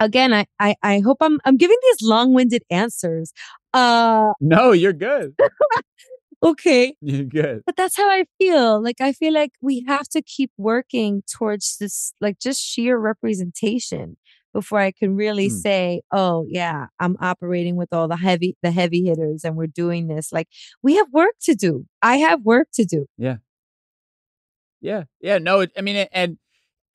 [0.00, 3.32] again, I, I, I hope I'm, I'm giving these long-winded answers.
[3.72, 5.34] Uh, No, you're good.
[6.42, 6.94] okay.
[7.00, 7.62] You're good.
[7.66, 8.82] but that's how I feel.
[8.82, 14.16] Like I feel like we have to keep working towards this like just sheer representation
[14.52, 15.60] before I can really Mm.
[15.62, 20.06] say, "Oh, yeah, I'm operating with all the heavy the heavy hitters and we're doing
[20.06, 20.48] this." Like
[20.82, 21.86] we have work to do.
[22.02, 23.06] I have work to do.
[23.18, 23.38] Yeah.
[24.80, 25.04] Yeah.
[25.20, 25.38] Yeah.
[25.38, 26.38] No, it, I mean, it- and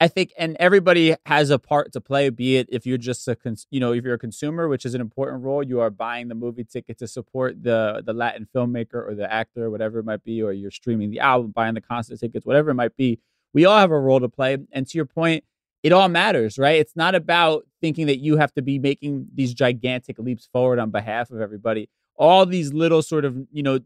[0.02, 3.36] I think, and everybody has a part to play, be it if you're just a,
[3.36, 6.30] cons- you know, if you're a consumer, which is an important role, you are buying
[6.30, 10.24] the movie ticket to support the, the Latin filmmaker or the actor, whatever it might
[10.24, 13.20] be, or you're streaming the album, buying the concert tickets, whatever it might be.
[13.54, 14.58] We all have a role to play.
[14.72, 15.44] And to your point,
[15.84, 16.80] it all matters, right?
[16.80, 20.92] It's not about thinking that you have to be making these gigantic leaps forward on
[20.92, 21.90] behalf of everybody.
[22.16, 23.80] All these little sort of, you know,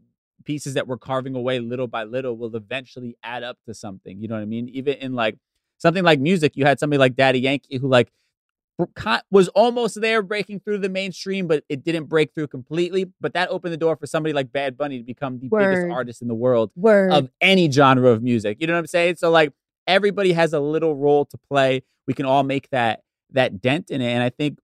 [0.44, 4.20] pieces that we're carving away little by little will eventually add up to something.
[4.20, 4.68] You know what I mean?
[4.68, 5.38] Even in like
[5.78, 8.10] something like music, you had somebody like Daddy Yankee who like
[9.30, 13.06] was almost there breaking through the mainstream, but it didn't break through completely.
[13.20, 15.70] But that opened the door for somebody like Bad Bunny to become the Word.
[15.70, 17.12] biggest artist in the world Word.
[17.12, 18.58] of any genre of music.
[18.60, 19.16] You know what I'm saying?
[19.16, 19.52] So like
[19.86, 21.82] everybody has a little role to play.
[22.06, 24.10] We can all make that that dent in it.
[24.10, 24.58] And I think,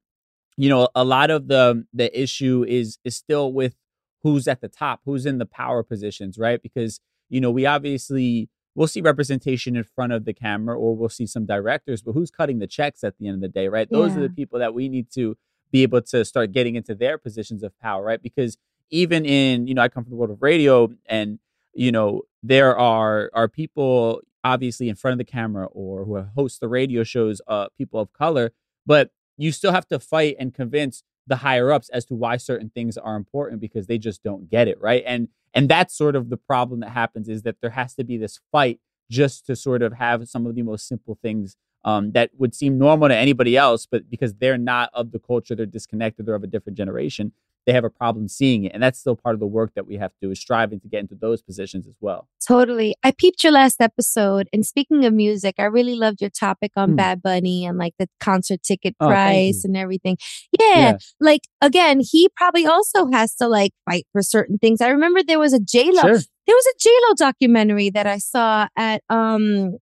[0.57, 3.77] you know, a lot of the the issue is is still with
[4.23, 6.61] who's at the top, who's in the power positions, right?
[6.63, 8.49] Because, you know, we obviously
[8.81, 12.31] we'll see representation in front of the camera or we'll see some directors, but who's
[12.31, 13.91] cutting the checks at the end of the day, right?
[13.91, 15.37] Those are the people that we need to
[15.71, 18.23] be able to start getting into their positions of power, right?
[18.23, 18.57] Because
[18.89, 21.39] even in, you know, I come from the world of radio and,
[21.75, 26.61] you know, there are are people obviously in front of the camera or who host
[26.61, 28.51] the radio shows, uh, people of color,
[28.87, 32.71] but you still have to fight and convince the higher ups as to why certain
[32.75, 35.03] things are important because they just don't get it, right?
[35.07, 38.19] And and that's sort of the problem that happens is that there has to be
[38.19, 42.31] this fight just to sort of have some of the most simple things um, that
[42.37, 46.27] would seem normal to anybody else, but because they're not of the culture, they're disconnected,
[46.27, 47.33] they're of a different generation,
[47.67, 48.73] they have a problem seeing it.
[48.73, 50.89] And that's still part of the work that we have to do is striving to
[50.89, 52.29] get into those positions as well.
[52.47, 52.95] Totally.
[53.05, 54.49] I peeped your last episode.
[54.53, 56.97] And speaking of music, I really loved your topic on Hmm.
[56.97, 59.69] Bad Bunny and like the concert ticket Oh, price you.
[59.69, 60.17] and everything.
[60.59, 60.99] Yeah, Yeah.
[61.21, 64.81] Like again, he probably also has to like fight for certain things.
[64.81, 66.01] I remember there was a J Lo.
[66.03, 66.19] Sure.
[66.47, 69.77] There was a J Lo documentary that I saw at um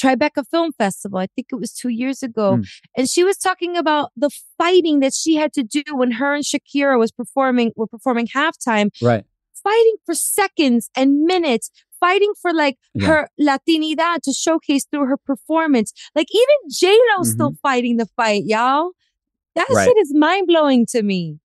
[0.00, 1.18] Tribeca Film Festival.
[1.18, 2.56] I think it was two years ago.
[2.56, 2.62] Hmm.
[2.96, 6.44] And she was talking about the fighting that she had to do when her and
[6.44, 9.24] Shakira was performing, were performing halftime Right.
[9.62, 13.06] fighting for seconds and minutes, fighting for like Yeah.
[13.08, 15.92] her Latinidad to showcase through her performance.
[16.14, 18.92] Like even J Lo still fighting the fight, y'all.
[19.54, 19.76] That Mm-hmm.
[19.76, 19.84] Right.
[19.84, 21.38] shit is mind blowing to me.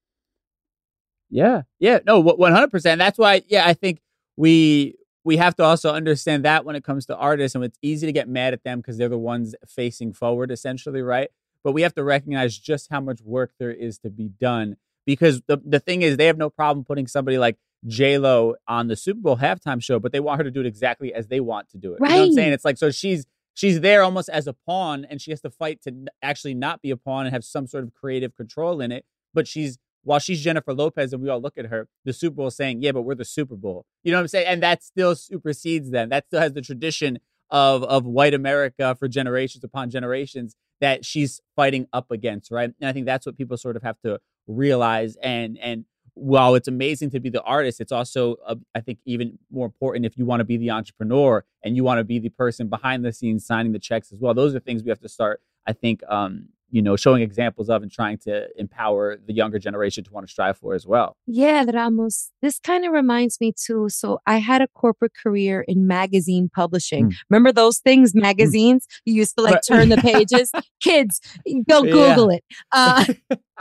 [1.30, 3.00] Yeah, yeah, no, one hundred percent.
[3.00, 4.00] That's why, yeah, I think
[4.38, 4.96] we
[5.26, 8.14] we have to also understand that when it comes to artists, and it's easy to
[8.14, 11.30] get mad at them because they're the ones facing forward, essentially, right?
[11.64, 14.78] But we have to recognize just how much work there is to be done.
[15.04, 17.58] Because the the thing is, they have no problem putting somebody like
[17.88, 20.68] J Lo on the Super Bowl halftime show, but they want her to do it
[20.68, 22.00] exactly as they want to do it.
[22.02, 22.54] You know what I'm saying?
[22.54, 25.82] It's like so she's she's there almost as a pawn, and she has to fight
[25.84, 29.06] to actually not be a pawn and have some sort of creative control in it.
[29.34, 32.52] But she's while she's Jennifer Lopez and we all look at her, the Super Bowl
[32.52, 33.86] saying, yeah, but we're the Super Bowl.
[34.04, 34.48] You know what I'm saying?
[34.48, 36.10] And that still supersedes them.
[36.10, 37.20] That still has the tradition
[37.52, 42.72] of of white America for generations upon generations that she's fighting up against, right?
[42.80, 45.16] And I think that's what people sort of have to realize.
[45.18, 49.40] And and while it's amazing to be the artist, it's also uh, I think even
[49.52, 52.30] more important if you want to be the entrepreneur and you want to be the
[52.30, 54.34] person behind the scenes signing the checks as well.
[54.34, 55.42] Those are things we have to start.
[55.68, 60.04] I think um, you know showing examples of and trying to empower the younger generation
[60.04, 61.16] to want to strive for as well.
[61.26, 62.32] Yeah, Ramos.
[62.42, 63.88] This kind of reminds me too.
[63.88, 67.12] So I had a corporate career in magazine publishing.
[67.12, 67.16] Mm.
[67.30, 68.88] Remember those things, magazines?
[69.06, 70.52] You used to like turn the pages.
[70.84, 71.22] Kids,
[71.70, 71.92] go Yeah.
[71.92, 72.44] Google it.
[72.74, 73.06] Uh,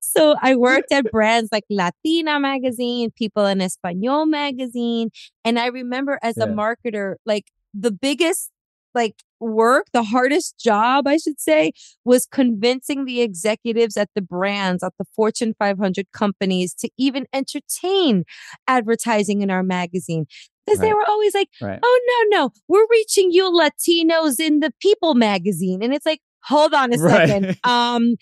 [0.02, 5.10] so I worked at brands like Latina magazine, People in Espanol magazine.
[5.44, 8.52] And I remember as a marketer, like the biggest
[8.94, 11.72] like work, the hardest job, I should say,
[12.06, 18.24] was convincing the executives at the brands, at the Fortune 500 companies to even entertain
[18.68, 20.26] advertising in our magazine.
[20.66, 21.80] Because they were always like, Right.
[21.82, 25.82] oh, no, no, we're reaching you Latinos in the People magazine.
[25.82, 27.30] And it's like, hold on a Right.
[27.30, 27.58] second.
[27.64, 28.16] Um,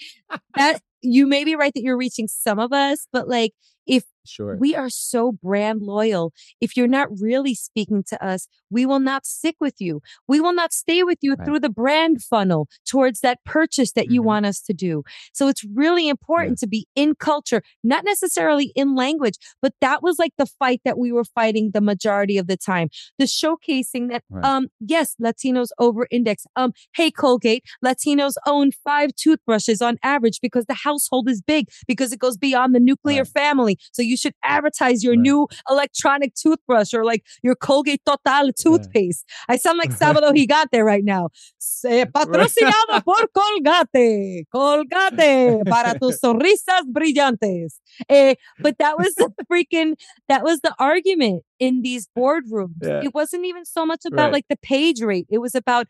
[0.55, 3.53] that you may be right that you're reaching some of us, but like,
[3.87, 4.57] if Sure.
[4.57, 6.33] we are so brand loyal.
[6.61, 10.01] If you're not really speaking to us, we will not stick with you.
[10.27, 11.45] We will not stay with you Right.
[11.45, 14.25] through the brand funnel towards that purchase that you Mhm.
[14.25, 15.03] want us to do.
[15.33, 20.17] So it's really important to be in culture, not necessarily in language, but that was
[20.19, 22.89] like the fight that we were fighting the majority of the time.
[23.19, 24.43] The showcasing that, Right.
[24.45, 26.45] um, yes, Latinos over index.
[26.55, 32.11] Um, hey, Colgate, Latinos own five toothbrushes on average because the household is big, because
[32.11, 33.27] it goes beyond the nuclear Right.
[33.27, 33.77] family.
[33.91, 35.21] So you should advertise your Right.
[35.21, 39.23] new electronic toothbrush or like your Colgate Total toothpaste.
[39.49, 41.29] I sound like Sábado Gigante right now.
[41.85, 44.45] Patrocinado por Colgate.
[44.51, 47.79] Colgate para tus sonrisas brillantes.
[48.09, 49.95] Eh, but that was the freaking,
[50.27, 52.75] that was the argument in these boardrooms.
[52.81, 53.01] Yeah.
[53.03, 54.33] It wasn't even so much about Right.
[54.33, 55.27] like the page rate.
[55.29, 55.87] It was about,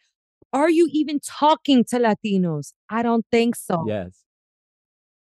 [0.53, 2.73] are you even talking to Latinos?
[2.89, 3.85] I don't think so.
[3.87, 4.24] Yes.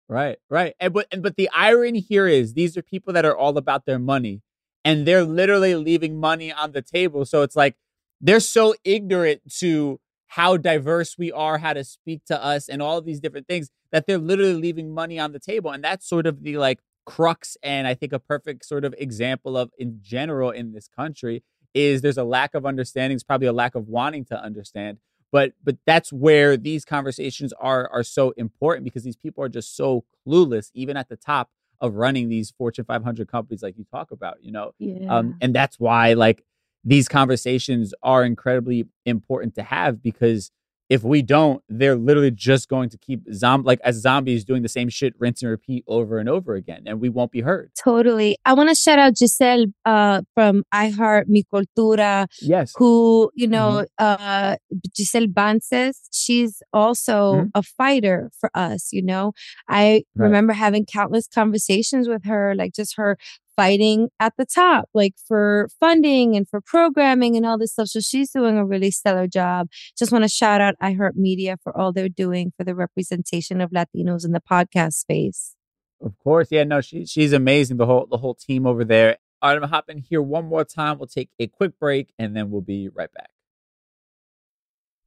[0.09, 0.75] Right, right.
[0.81, 3.87] And but and but the irony here is these are people that are all about
[3.87, 4.43] their money
[4.85, 7.25] and they're literally leaving money on the table.
[7.25, 7.77] So it's like
[8.21, 13.01] they're so ignorant to how diverse we are, how to speak to us, and all
[13.01, 15.71] these different things that they're literally leaving money on the table.
[15.71, 19.57] And that's sort of the like crux and I think a perfect sort of example
[19.57, 21.43] of in general in this country
[21.75, 24.99] is there's a lack of understanding, it's probably a lack of wanting to understand.
[25.35, 29.77] But but that's where these conversations are are so important because these people are just
[29.77, 34.13] so clueless, even at the top of running these Fortune 500 companies like you talk
[34.13, 34.75] about, you know.
[34.79, 35.13] Yeah.
[35.13, 36.45] Um, and that's why like
[36.85, 40.53] these conversations are incredibly important to have because
[40.91, 44.69] if we don't, they're literally just going to keep zom- like as zombies doing the
[44.69, 47.71] same shit, rinse and repeat over and over again, and we won't be heard.
[47.83, 48.37] Totally.
[48.45, 52.73] I want to shout out Giselle uh, from iHeart Mi Cultura, Yes.
[52.77, 54.57] who, you know, uh,
[54.97, 57.51] Giselle Bances, she's also Mhm.
[57.55, 59.33] a fighter for us, you know.
[59.69, 60.27] I Right.
[60.27, 63.17] remember having countless conversations with her, like just her
[63.57, 67.89] fighting at the top, like for funding and for programming and all this stuff.
[67.89, 69.69] So she's doing a really stellar job.
[69.99, 73.71] Just want to shout out iHeart Media for all they're doing for the representation of
[73.71, 75.55] Latinos in the podcast space.
[76.01, 77.79] Of course, yeah, no, she she's amazing.
[77.79, 79.17] The whole the whole team over there.
[79.41, 80.99] All right, I'm gonna hop in here one more time.
[80.99, 83.31] We'll take a quick break and then we'll be right back.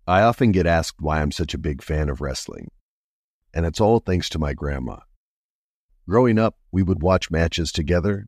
[0.07, 2.69] I often get asked why I'm such a big fan of wrestling,
[3.53, 4.99] and it's all thanks to my grandma.
[6.07, 8.27] Growing up, we would watch matches together,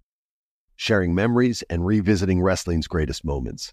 [0.81, 3.71] sharing memories and revisiting wrestling's greatest moments.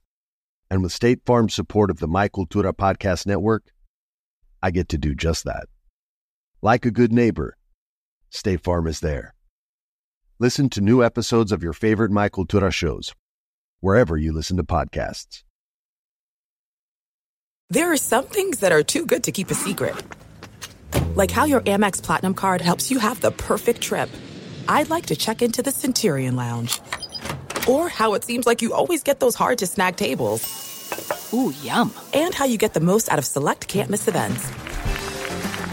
[0.71, 3.73] And with State Farm's support of the Mi Cultura Podcast Network,
[4.63, 5.69] I get to do just that.
[6.61, 7.57] Like a good neighbor,
[8.29, 9.33] State Farm is there.
[10.39, 13.15] Listen to new episodes of your favorite Mi Cultura shows,
[13.81, 15.45] wherever you listen to podcasts.
[17.71, 19.97] There are some things that are too good to keep a secret.
[21.15, 24.11] Like how your Amex Platinum card helps you have the perfect trip.
[24.69, 26.79] I'd like to check into the Centurion Lounge.
[27.67, 30.45] Or how it seems like you always get those hard to snag tables.
[31.33, 31.93] Ooh, yum.
[32.13, 34.47] And how you get the most out of select can't miss events.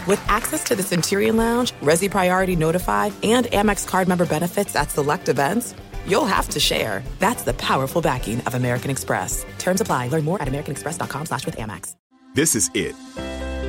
[0.08, 4.92] With access to the Centurion Lounge, Resy Priority Notify, and Amex card member benefits at
[4.92, 5.76] select events,
[6.08, 7.04] you'll have to share.
[7.20, 9.46] That's the powerful backing of American Express.
[9.58, 10.08] Terms apply.
[10.08, 11.96] Learn more at americanexpress.com slash with Amex.
[12.34, 12.96] This is it.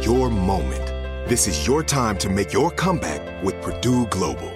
[0.05, 0.87] Your moment.
[1.29, 4.56] This is your time to make your comeback with Purdue Global.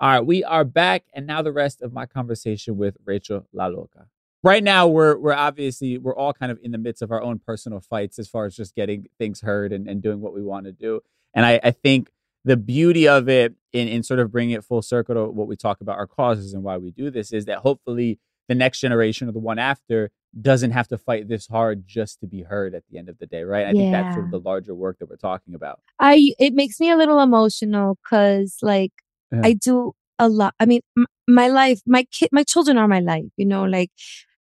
[0.00, 3.66] All right, we are back, and now the rest of my conversation with Rachel La
[3.66, 4.06] Loca.
[4.44, 7.40] Right now, we're we're obviously we're all kind of in the midst of our own
[7.40, 10.66] personal fights as far as just getting things heard and, and doing what we want
[10.66, 11.00] to do.
[11.34, 12.10] And I, I think
[12.44, 15.56] the beauty of it in, in sort of bringing it full circle to what we
[15.56, 19.28] talk about our causes and why we do this is that hopefully the next generation
[19.28, 22.84] or the one after doesn't have to fight this hard just to be heard at
[22.88, 23.66] the end of the day, right?
[23.66, 25.80] I think that's sort of the larger work that we're talking about.
[25.98, 28.92] I it makes me a little emotional because like
[29.32, 29.40] Yeah.
[29.44, 30.54] I do a lot.
[30.60, 33.26] I mean, m- my life, my kid, my children are my life.
[33.36, 33.90] You know, like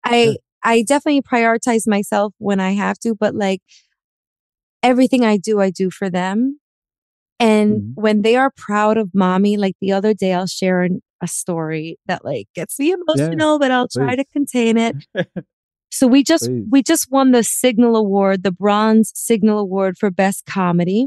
[0.05, 0.37] I Sure.
[0.65, 3.61] I definitely prioritize myself when I have to, but like
[4.83, 6.59] everything I do, I do for them.
[7.41, 7.93] And Mhm.
[7.97, 11.99] when they are proud of mommy, like the other day, I'll share an, a story
[12.07, 14.97] that like gets me emotional, but I'll try to contain it.
[15.91, 16.67] So we just Please.
[16.73, 21.07] we just won the Signal Award, the Bronze Signal Award for Best Comedy.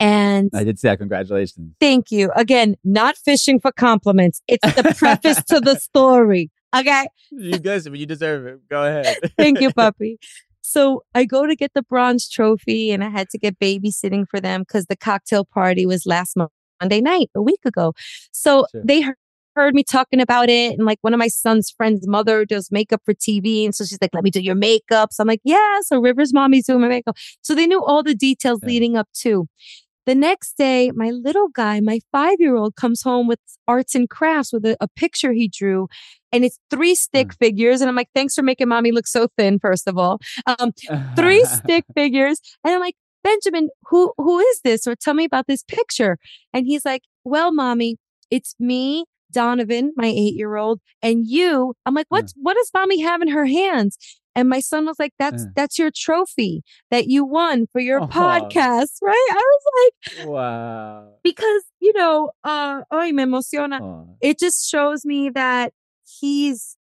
[0.00, 0.98] And I did say that.
[0.98, 1.74] Congratulations.
[1.78, 2.30] thank you.
[2.34, 4.40] Again, not fishing for compliments.
[4.48, 6.50] It's the preface to the story.
[6.74, 7.06] Okay.
[7.30, 8.68] You guys, you deserve it.
[8.68, 9.18] Go ahead.
[9.38, 10.18] Thank you, puppy.
[10.62, 14.40] So I go to get the bronze trophy and I had to get babysitting for
[14.40, 16.36] them because the cocktail party was last
[16.80, 17.92] Monday night, a week ago.
[18.32, 18.82] So Sure.
[18.84, 19.16] they heard
[19.56, 20.74] heard me talking about it.
[20.78, 23.64] And like one of my son's friends' mother does makeup for TV.
[23.64, 25.12] And so she's like, let me do your makeup.
[25.12, 25.80] So I'm like, yeah.
[25.82, 27.16] So River's mommy's doing my makeup.
[27.42, 28.68] So they knew all the details Yeah.
[28.68, 29.48] leading up to.
[30.10, 33.38] The next day, my little guy, my five year old, comes home with
[33.68, 35.86] arts and crafts with a, a picture he drew.
[36.32, 37.80] And it's three stick figures.
[37.80, 40.18] And I'm like, thanks for making mommy look so thin, first of all.
[40.46, 40.72] Um,
[41.14, 42.40] three stick figures.
[42.64, 44.84] And I'm like, Benjamin, who who is this?
[44.88, 46.18] Or tell me about this picture.
[46.52, 47.96] And he's like, Well, mommy,
[48.32, 51.74] it's me, Donovan, my eight-year-old, and you.
[51.86, 53.96] I'm like, what's what does mommy have in her hands?
[54.34, 55.46] And my son was like, That's Uh.
[55.56, 58.06] that's your trophy that you won for your Aw.
[58.08, 59.28] podcast, right?
[59.32, 61.12] I was like, wow.
[61.22, 64.04] because, you know, uh ay, me emociona Aw.
[64.20, 65.72] it just shows me that
[66.20, 66.76] he's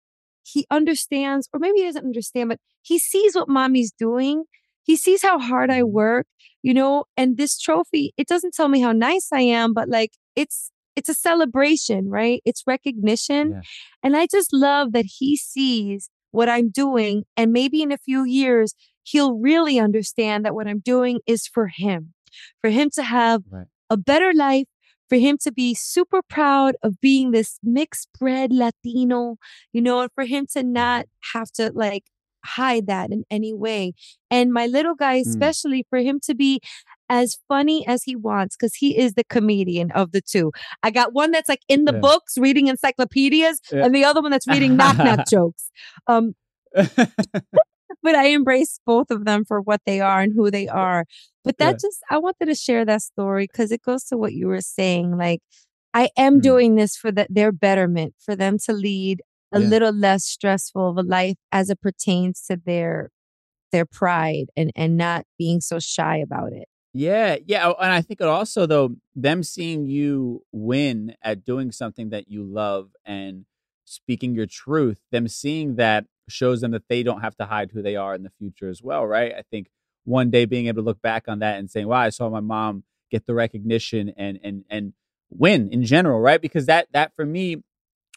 [0.45, 4.45] he understands or maybe he doesn't understand but he sees what mommy's doing
[4.83, 6.27] he sees how hard i work
[6.63, 10.13] you know and this trophy it doesn't tell me how nice i am but like
[10.37, 13.61] it's it's a celebration right it's recognition Yeah.
[14.03, 18.25] and i just love that he sees what i'm doing and maybe in a few
[18.25, 22.15] years he'll really understand that what i'm doing is for him
[22.61, 23.67] for him to have Right.
[23.91, 24.67] a better life
[25.09, 29.37] for him to be super proud of being this mixed bred Latino,
[29.73, 32.05] you know, and for him to not have to like
[32.45, 33.95] hide that in any way.
[34.31, 35.27] And my little guy, Mm.
[35.27, 36.61] especially for him to be
[37.09, 40.53] as funny as he wants, because he is the comedian of the two.
[40.83, 42.01] I got one that's like in the Yeah.
[42.01, 43.85] books reading encyclopedias, Yeah.
[43.87, 45.71] and the other one that's reading knock knock jokes.
[46.07, 46.35] Um,
[48.03, 51.05] but I embrace both of them for what they are and who they are.
[51.45, 51.79] But that Yeah.
[51.89, 55.17] just, I wanted to share that story because it goes to what you were saying.
[55.17, 55.41] Like,
[55.95, 56.43] I am Mm.
[56.43, 59.67] doing this for the, their betterment, for them to lead a Yeah.
[59.69, 63.11] little less stressful of a life as it pertains to their
[63.71, 66.69] their pride and and not being so shy about it.
[66.95, 71.71] Yeah, yeah, oh, and I think it also though them seeing you win at doing
[71.71, 73.45] something that you love and
[73.85, 77.83] speaking your truth, them seeing that shows them that they don't have to hide who
[77.83, 79.33] they are in the future as well, right?
[79.37, 79.69] I think
[80.05, 82.41] one day being able to look back on that and saying, "Wow, I saw my
[82.41, 84.93] mom get the recognition and and and
[85.31, 86.41] win in general," right?
[86.41, 87.57] Because that that for me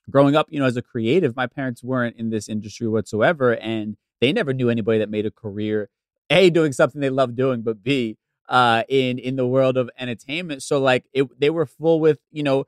[0.10, 3.98] growing up, you know, as a creative, my parents weren't in this industry whatsoever and
[4.22, 5.90] they never knew anybody that made a career
[6.32, 8.18] a doing something they love doing, but b
[8.52, 10.62] uh, in in the world of entertainment.
[10.62, 12.68] So like it, they were full with you know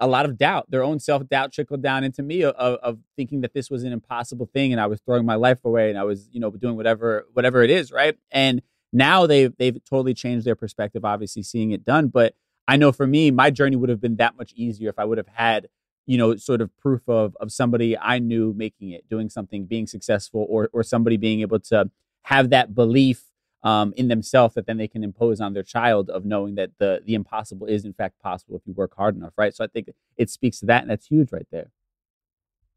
[0.00, 0.70] a lot of doubt.
[0.70, 3.92] Their own self doubt trickled down into me of, of thinking that this was an
[3.92, 6.76] impossible thing, and I was throwing my life away, and I was you know doing
[6.76, 8.16] whatever whatever it is, right?
[8.32, 11.04] And now they've they've totally changed their perspective.
[11.04, 12.34] Obviously, seeing it done, but
[12.66, 15.18] I know for me, my journey would have been that much easier if I would
[15.18, 15.68] have had
[16.06, 19.86] you know sort of proof of of somebody I knew making it, doing something, being
[19.86, 21.90] successful, or or somebody being able to
[22.22, 23.24] have that belief
[23.62, 27.00] um, in themselves that then they can impose on their child of knowing that the
[27.04, 29.54] the impossible is in fact possible if you work hard enough, right?
[29.54, 31.70] So I think it speaks to that, and that's huge right there.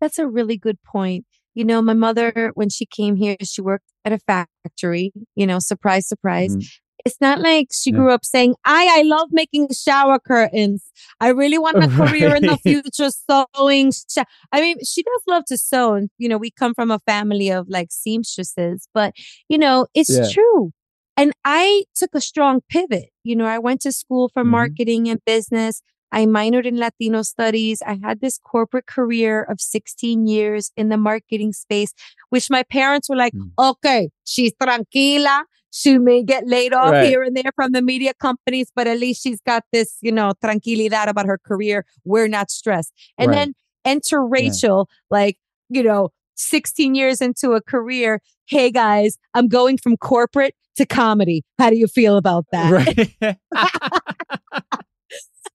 [0.02, 1.26] That's a really good point.
[1.54, 5.60] You know, my mother, when she came here, she worked at a factory, you know,
[5.60, 6.56] surprise, surprise.
[6.56, 6.70] Mhm.
[7.06, 7.98] It's not like she Yeah.
[7.98, 10.84] grew up saying, I, I love making shower curtains.
[11.20, 13.92] I really want a career in the future sewing.
[13.92, 14.24] Sho-.
[14.52, 15.94] I mean, she does love to sew.
[15.94, 19.14] And, you know, we come from a family of like seamstresses, but,
[19.50, 20.28] you know, it's Yeah.
[20.32, 20.72] true.
[21.16, 23.10] And I took a strong pivot.
[23.24, 24.50] You know, I went to school for Mhm.
[24.50, 25.84] marketing and business.
[26.12, 27.84] I minored in Latino studies.
[27.86, 31.94] I had this corporate career of 16 years in the marketing space,
[32.30, 33.52] which my parents were like, Mm.
[33.60, 35.46] okay, she's tranquila.
[35.78, 37.04] She may get laid off Right.
[37.04, 40.32] here and there from the media companies, but at least she's got this, you know,
[40.42, 41.86] tranquilidad about her career.
[42.06, 42.94] We're not stressed.
[43.18, 43.36] And Right.
[43.36, 43.54] then
[43.84, 45.38] enter Rachel, like,
[45.70, 48.22] you know, 16 years into a career.
[48.48, 51.44] Hey guys, I'm going from corporate to comedy.
[51.60, 52.72] How do you feel about that?
[52.72, 53.38] Right?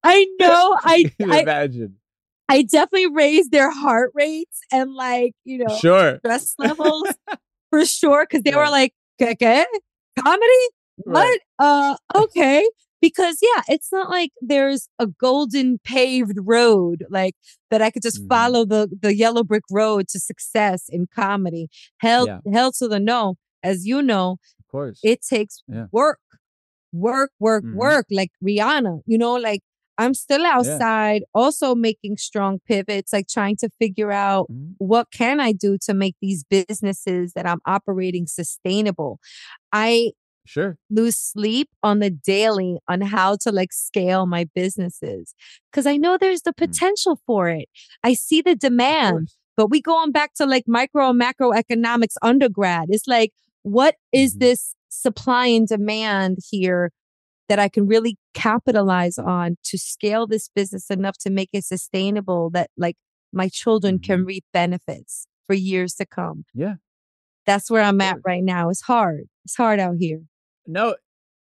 [0.04, 1.96] I know I, I imagine.
[2.48, 6.18] I definitely raised their heart rates and like, you know, Sure.
[6.18, 7.04] stress levels
[7.70, 8.26] for sure.
[8.26, 8.56] Cause they Yeah.
[8.58, 9.64] were like, "¿Qué,
[10.24, 10.64] Comedy?
[10.98, 11.20] What?
[11.22, 11.38] Right.
[11.58, 12.68] Uh, okay.
[13.00, 17.34] Because yeah, it's not like there's a golden paved road like
[17.70, 18.28] that I could just Mhm.
[18.28, 21.68] follow the the yellow brick road to success in comedy.
[21.98, 22.40] Hell, Yeah.
[22.52, 23.36] hell to the no.
[23.62, 25.00] As you know, Of course.
[25.02, 25.86] it takes Yeah.
[25.92, 26.18] work,
[26.92, 27.74] work, work, Mhm.
[27.74, 28.06] work.
[28.10, 29.62] Like Rihanna, you know, like
[30.01, 34.74] I'm still outside, also making strong pivots, like trying to figure out Mhm.
[34.78, 39.20] what can I do to make these businesses that I'm operating sustainable.
[39.72, 40.12] I
[40.46, 40.78] Sure.
[40.90, 45.34] lose sleep on the daily on how to like scale my businesses
[45.70, 47.68] because I know there's the potential for it.
[48.03, 52.86] I see the demand but we going back to like micro and macroeconomics undergrad.
[52.90, 53.32] It's like,
[53.62, 54.40] what is Mhm.
[54.40, 56.90] this supply and demand here
[57.51, 62.48] that I can really capitalize on to scale this business enough to make it sustainable
[62.51, 62.96] that like
[63.32, 64.26] my children can mm-hmm.
[64.26, 66.44] reap benefits for years to come.
[66.55, 66.74] Yeah.
[67.46, 68.70] That's where I'm at right now.
[68.70, 69.24] It's hard.
[69.44, 70.20] It's hard out here.
[70.64, 70.94] No,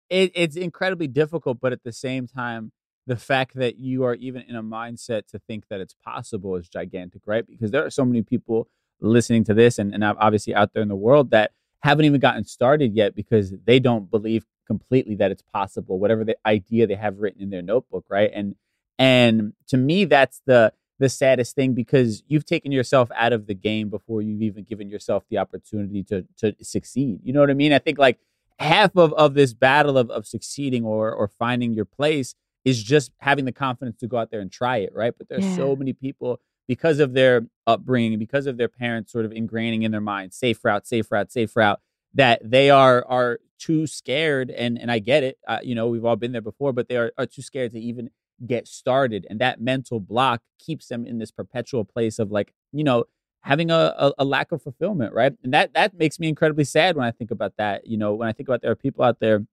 [0.09, 2.71] it, it's incredibly difficult, but at the same time,
[3.05, 6.69] the fact that you are even in a mindset to think that it's possible is
[6.69, 7.45] gigantic, right?
[7.45, 8.69] Because there are so many people
[9.01, 11.51] listening to this and, and obviously out there in the world that
[11.83, 16.37] haven't even gotten started yet because they don't believe completely that it's possible, whatever the
[16.45, 18.29] idea they have written in their notebook, right?
[18.33, 18.55] And
[18.99, 23.53] and to me, that's the the saddest thing because you've taken yourself out of the
[23.53, 27.21] game before you've even given yourself the opportunity to to succeed.
[27.23, 27.73] You know what I mean?
[27.73, 28.19] I think like
[28.59, 33.11] half of, of this battle of, of succeeding or or finding your place is just
[33.19, 35.13] having the confidence to go out there and try it, right?
[35.17, 39.31] But there's so many people because of their upbringing, because of their parents sort of
[39.31, 41.79] ingraining in their mind, safe route, safe route, safe route,
[42.13, 44.49] that they are are too scared.
[44.51, 46.97] And and I get it, uh, you know, we've all been there before, but they
[46.97, 48.09] are, are too scared to even
[48.45, 52.83] get started, and that mental block keeps them in this perpetual place of like, you
[52.83, 53.05] know,
[53.41, 55.33] having a, a, a lack of fulfillment, right?
[55.43, 57.87] And that that makes me incredibly sad when I think about that.
[57.87, 59.45] You know, when I think about there are people out there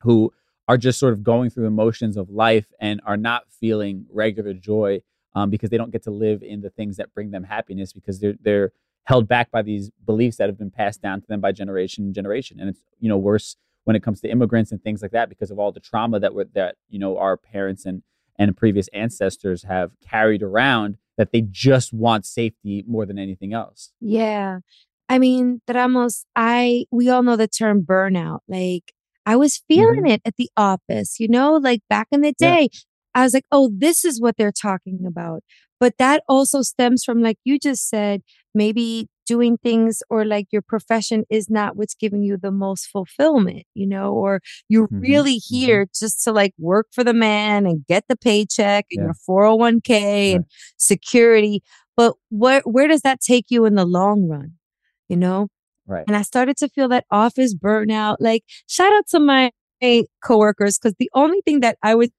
[0.00, 0.32] who
[0.68, 4.54] are just sort of going through the motions of life and are not feeling regular
[4.54, 5.02] joy
[5.34, 8.20] um, because they don't get to live in the things that bring them happiness because
[8.20, 8.72] they're they're
[9.04, 12.14] held back by these beliefs that have been passed down to them by generation and
[12.14, 12.58] generation.
[12.58, 15.50] And it's you know worse when it comes to immigrants and things like that because
[15.50, 18.02] of all the trauma that were that you know our parents and
[18.38, 23.92] and previous ancestors have carried around that they just want safety more than anything else.
[24.00, 24.58] Yeah.
[25.08, 28.40] I mean, Ramos, I we all know the term burnout.
[28.48, 28.92] Like
[29.26, 29.74] I was mm-hmm.
[29.74, 32.66] feeling it at the office, you know, like back in the Yeah.
[33.14, 35.42] I was like, oh, this is what they're talking about.
[35.80, 38.22] But that also stems from, like you just said,
[38.54, 43.64] maybe doing things or like your profession is not what's giving you the most fulfillment,
[43.74, 45.42] you know, or you're Mhm, really mhm.
[45.48, 49.04] here just to like work for the man and get the paycheck and Yeah.
[49.04, 50.44] your 401k and
[50.78, 51.62] security.
[51.96, 54.52] But where where does that take you in the long run?
[55.08, 55.48] You know?
[55.86, 56.08] Right.
[56.08, 58.16] And I started to feel that office burnout.
[58.20, 59.52] Like, shout out to my
[60.24, 62.10] coworkers, because the only thing that I would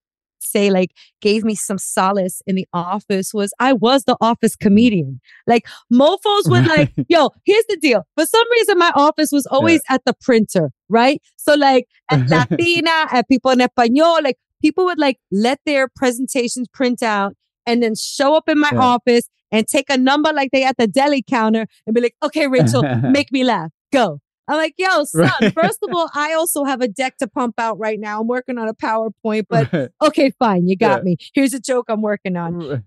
[0.46, 0.92] say like
[1.22, 5.20] gave me some solace in the office was I was the office comedian.
[5.48, 8.04] Like mofos would like, yo, here's the deal.
[8.16, 11.22] For some reason, my office was always at the printer, right?
[11.38, 16.68] So like at Latina, at people in Espanol, like people would like let their presentations
[16.74, 17.34] print out
[17.66, 18.80] and then show up in my Yeah.
[18.80, 22.48] office and take a number like they at the deli counter and be like, okay,
[22.48, 23.72] Rachel, make me laugh.
[23.94, 24.20] Go.
[24.48, 25.54] I'm like, yo, son, Right.
[25.54, 28.22] first of all, I also have a deck to pump out right now.
[28.22, 30.68] I'm working on a PowerPoint, but okay, fine.
[30.68, 31.04] You got Yeah.
[31.04, 31.18] me.
[31.34, 32.84] Here's a joke I'm working on.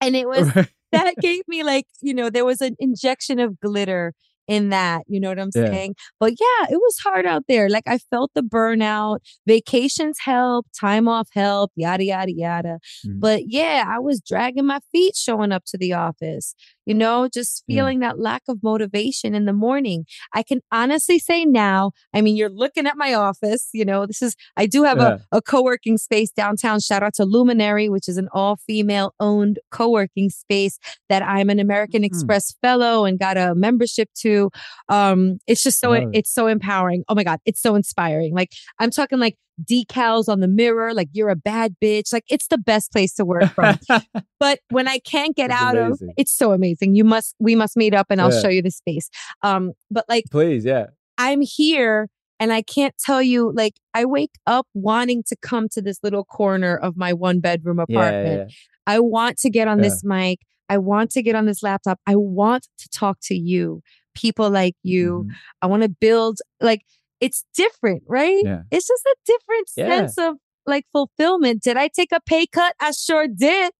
[0.00, 0.50] And it was
[0.92, 4.14] that gave me like, you know, there was an injection of glitter
[4.48, 5.02] in that.
[5.06, 5.66] You know what I'm Yeah.
[5.66, 5.94] saying?
[6.18, 7.68] But yeah, it was hard out there.
[7.68, 9.18] Like I felt the burnout.
[9.46, 12.78] Vacations help, time off help, yada, yada, yada.
[13.06, 13.20] Mhm.
[13.20, 16.54] But yeah, I was dragging my feet showing up to the office,
[16.86, 17.76] you know, just Yeah.
[17.76, 20.06] feeling that lack of motivation in the morning.
[20.34, 24.22] I can honestly say now, I mean, you're looking at my office, you know, this
[24.22, 25.18] is, I do have Yeah.
[25.32, 26.80] a, a co working space downtown.
[26.80, 30.78] Shout out to Luminary, which is an all female owned co working space
[31.08, 32.06] that I'm an American Mm.
[32.06, 34.50] Express fellow and got a membership to.
[34.88, 36.08] Um, it's just so, it.
[36.12, 37.04] it's so empowering.
[37.08, 38.34] Oh my God, it's so inspiring.
[38.34, 42.12] Like, I'm talking like decals on the mirror, like you're a bad bitch.
[42.12, 43.78] Like, it's the best place to work from.
[44.40, 46.08] but when I can't get It's out amazing.
[46.08, 46.94] of, it's so amazing.
[46.94, 48.40] You must, we must meet up and I'll Yeah.
[48.40, 49.08] show you the space.
[49.42, 50.86] Um, but like, Please, yeah.
[51.18, 52.08] I'm here
[52.38, 56.24] and I can't tell you, like, I wake up wanting to come to this little
[56.24, 58.26] corner of my one bedroom apartment.
[58.26, 58.48] yeah, yeah.
[58.86, 60.40] I want to get on this mic.
[60.70, 62.00] I want to get on this laptop.
[62.06, 63.82] I want to talk to you,
[64.14, 65.26] people like you.
[65.28, 65.34] Mhm.
[65.62, 66.82] I want to build, like,
[67.20, 68.40] it's different, right?
[68.44, 68.62] Yeah.
[68.70, 69.88] It's just a different Yeah.
[70.06, 71.62] sense of like fulfillment.
[71.62, 72.74] Did I take a pay cut?
[72.80, 73.72] I sure did.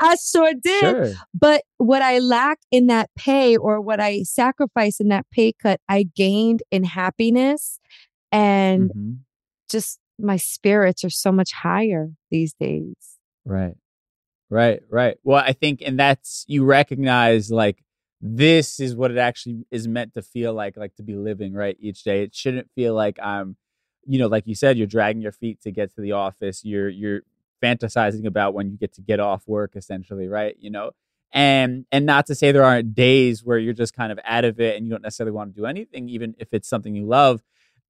[0.00, 0.80] I sure did.
[0.80, 1.12] Sure.
[1.32, 5.80] But what I lack in that pay or what I sacrifice in that pay cut,
[5.88, 7.80] I gained in happiness
[8.30, 9.18] and Mhm.
[9.70, 13.18] just my spirits are so much higher these days.
[13.44, 13.74] Right.
[14.50, 15.16] Right, right.
[15.24, 17.82] Well, I think, and that's you recognize like
[18.20, 21.76] this is what it actually is meant to feel like, like to be living right
[21.80, 22.22] each day.
[22.22, 23.56] It shouldn't feel like I'm,
[24.06, 26.64] you know, like you said, you're dragging your feet to get to the office.
[26.64, 27.22] You're you're
[27.62, 30.56] fantasizing about when you get to get off work, essentially, right?
[30.58, 30.92] You know,
[31.32, 34.60] and and not to say there aren't days where you're just kind of out of
[34.60, 37.42] it and you don't necessarily want to do anything, even if it's something you love.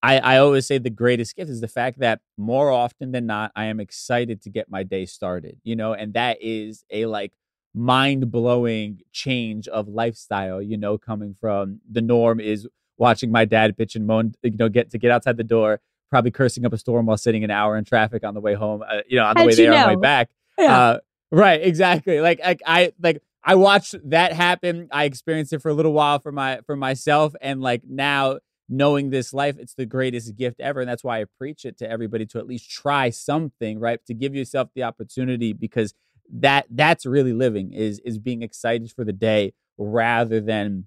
[0.03, 3.51] I, I always say the greatest gift is the fact that more often than not,
[3.57, 7.33] I am excited to get my day started, you know, and that is a like
[7.77, 12.67] mind blowing change of lifestyle, you know, coming from the norm is
[12.97, 16.31] watching my dad bitch and moan, you know, get to get outside the door, probably
[16.31, 18.83] cursing up a storm while sitting an hour in traffic on the way home.
[18.83, 20.31] Uh, you know, on the How'd way there, on the way back.
[20.59, 20.79] Yeah.
[20.79, 20.99] Uh,
[21.31, 22.21] right, exactly.
[22.21, 24.89] Like, like I like I watched that happen.
[24.91, 28.39] I experienced it for a little while for my for myself, and like now
[28.71, 31.89] knowing this life, it's the greatest gift ever, and that's why I preach it to
[31.89, 34.01] everybody to at least try something, right?
[34.07, 35.93] To give yourself the opportunity because
[36.33, 40.87] that that's really living is is being excited for the day rather than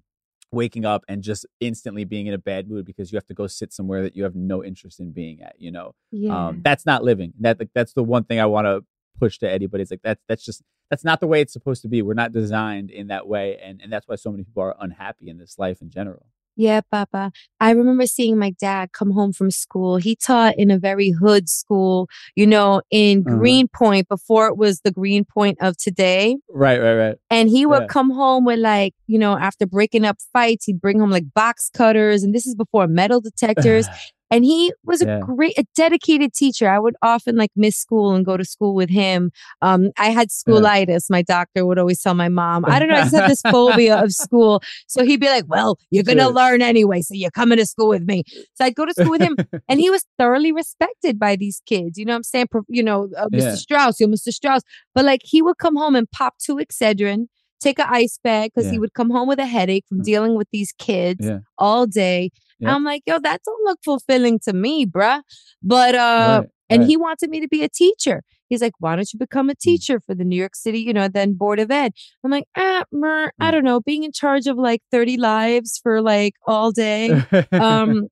[0.52, 3.46] waking up and just instantly being in a bad mood because you have to go
[3.46, 5.94] sit somewhere that you have no interest in being at you know?
[6.10, 6.48] Yeah.
[6.48, 7.32] um that's not living.
[7.40, 8.84] That like, that's the one thing i want to
[9.18, 11.88] push to anybody it's like that's that's just that's not the way it's supposed to
[11.88, 12.02] be.
[12.02, 15.28] We're not designed in that way and and that's why so many people are unhappy
[15.28, 16.26] in this life in general
[16.60, 17.32] Yeah, Papa.
[17.58, 19.96] I remember seeing my dad come home from school.
[19.96, 22.06] He taught in a very hood school,
[22.36, 23.36] you know, in Uh-huh.
[23.38, 26.36] Greenpoint before it was the Greenpoint of today.
[26.50, 27.86] right right right And he would Yeah.
[27.86, 31.70] come home with like, you know, after breaking up fights, he'd bring home like box
[31.72, 32.22] cutters.
[32.22, 33.88] And this is before metal detectors.
[34.30, 36.68] and he was a great, a dedicated teacher.
[36.68, 39.32] I would often like miss school and go to school with him.
[39.60, 41.10] Um, I had schoolitis.
[41.10, 44.02] My doctor would always tell my mom, I don't know, I just have this phobia
[44.02, 44.62] of school.
[44.86, 47.02] So he'd be like, well, you're going to learn anyway.
[47.02, 48.22] So you're coming to school with me.
[48.54, 49.36] So I'd go to school with him
[49.68, 51.98] and he was thoroughly respected by these kids.
[51.98, 52.46] You know what I'm saying?
[52.68, 53.40] You know, uh, Mr.
[53.40, 53.54] Yeah.
[53.56, 54.32] Strauss, you're Mr.
[54.32, 54.62] Strauss.
[54.94, 57.26] But like he would come home and pop two Excedrin,
[57.60, 60.04] take an ice bag because he would come home with a headache from Mm.
[60.04, 61.38] dealing with these kids Yeah.
[61.58, 62.30] all day.
[62.58, 62.74] Yeah.
[62.74, 65.22] I'm like, yo, that don't look fulfilling to me, bruh.
[65.62, 66.86] But uh, Right, and right.
[66.88, 68.22] he wanted me to be a teacher.
[68.48, 69.52] He's like, why don't you become Mm.
[69.52, 71.92] a teacher for the New York City, you know, then Board of Ed?
[72.24, 73.52] I'm like, ah, mer, I Mm.
[73.52, 77.14] don't know, being in charge of like 30 lives for like all day
[77.60, 78.08] um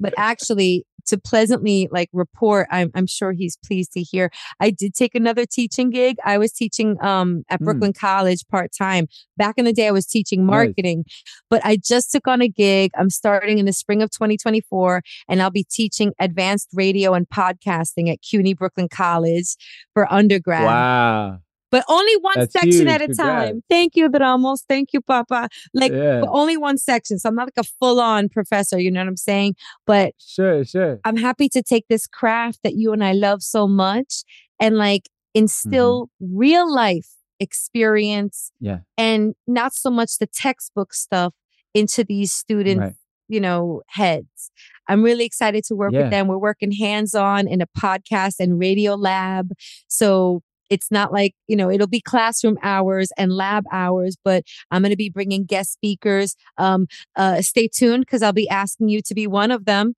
[0.00, 4.30] but actually to pleasantly like report I'm, I'm sure he's pleased to hear.
[4.60, 6.16] I did take another teaching gig.
[6.24, 7.64] I was teaching um at Mm.
[7.64, 9.06] brooklyn college part-time.
[9.36, 11.04] Back in the day i was teaching marketing
[11.50, 12.90] but i just took on a gig.
[12.96, 18.10] I'm starting in the spring of 2024 and i'll be teaching advanced radio and podcasting
[18.12, 19.56] at cuny brooklyn college
[19.94, 20.64] for undergrad.
[20.64, 21.38] Wow
[21.72, 22.86] but only one That's section huge.
[22.86, 23.50] at a Congrats.
[23.50, 24.62] time thank you Ramos.
[24.68, 27.18] thank you papa like yeah only one section.
[27.18, 29.56] So I'm not like a full on professor, you know what I'm saying?
[29.86, 33.66] But sure sure I'm happy to take this craft that you and I love so
[33.66, 34.22] much
[34.60, 36.38] and like instill mm-hmm.
[36.38, 37.08] real life
[37.40, 41.34] experience yeah and not so much the textbook stuff
[41.74, 42.92] into these students, right
[43.28, 44.50] you know, heads.
[44.88, 46.02] I'm really excited to work Yeah.
[46.02, 46.28] with them.
[46.28, 49.52] We're working hands on in a podcast and radio lab.
[49.88, 50.42] So
[50.72, 54.90] it's not like, you know, it'll be classroom hours and lab hours, but I'm going
[54.90, 56.34] to be bringing guest speakers.
[56.58, 59.94] Um, uh, stay tuned because I'll be asking you to be one of them.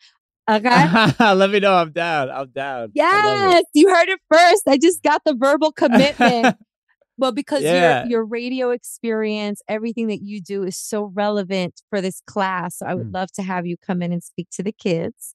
[0.50, 0.86] Okay.
[1.20, 3.50] let me know i'm down i'm down I love it.
[3.54, 4.62] Yes, you heard it first.
[4.68, 6.56] I just got the verbal commitment.
[7.16, 8.02] well, because Yeah.
[8.02, 12.78] your your radio experience, everything that you do is so relevant for this class.
[12.78, 13.14] So I would Mm.
[13.14, 15.32] love to have you come in and speak to the kids.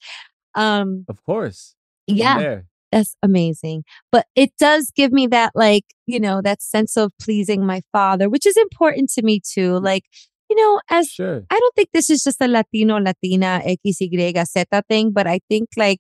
[0.54, 1.76] Um, of course
[2.08, 2.62] yeah.
[2.92, 3.84] That's amazing.
[4.12, 8.30] But it does give me that like, you know, that sense of pleasing my father,
[8.30, 9.80] which is important to me too.
[9.80, 10.04] Like,
[10.50, 14.34] you know, as sure I don't think this is just a Latino, Latina, X, Y,
[14.44, 16.00] Z thing, but I think like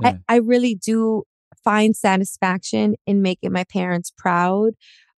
[0.00, 0.18] Yeah.
[0.28, 1.24] I, I really do
[1.64, 4.72] find satisfaction in making my parents proud.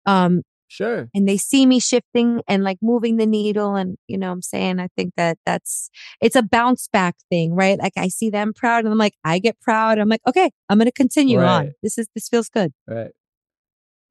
[0.07, 3.75] Um, sure and they see me shifting and like moving the needle.
[3.75, 5.91] And, you know, I'm saying, I think that that's,
[6.21, 7.79] it's a bounce back thing, right?
[7.79, 9.99] Like I see them proud and I'm like, I get proud.
[9.99, 11.73] I'm like, okay, I'm going to continue on.
[11.83, 12.73] This is, this feels good.
[12.87, 13.11] Right.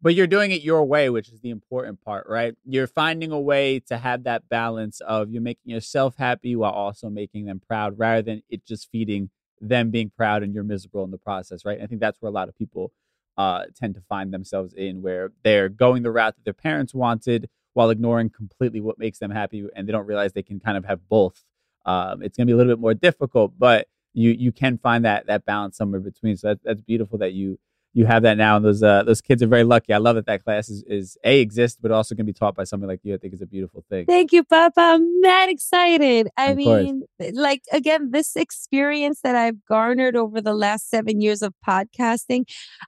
[0.01, 2.55] But you're doing it your way, which is the important part, right?
[2.65, 7.09] You're finding a way to have that balance of you're making yourself happy while also
[7.09, 9.29] making them proud rather than it just feeding
[9.61, 11.81] them being proud and you're miserable in the process, right?
[11.81, 12.93] I think that's where a lot of people
[13.39, 17.49] uh, tend to find themselves in where they're going the route that their parents wanted
[17.73, 20.83] while ignoring completely what makes them happy and they don't realize they can kind of
[20.83, 21.45] have both.
[21.85, 25.05] Um, it's going to be a little bit more difficult, but you you can find
[25.05, 26.35] that that balance somewhere between.
[26.35, 27.57] So that, that's beautiful that you
[27.93, 29.93] you have that now, and those uh, those kids are very lucky.
[29.93, 32.63] I love that that class is, is a exists, but also can be taught by
[32.63, 33.15] somebody like you.
[33.15, 34.05] I think is a beautiful thing.
[34.05, 34.79] Thank you, Papa.
[34.79, 36.29] I'm mad excited.
[36.37, 36.83] I Of course.
[36.85, 42.43] mean, like, again, this experience that I've garnered over the last seven years of podcasting,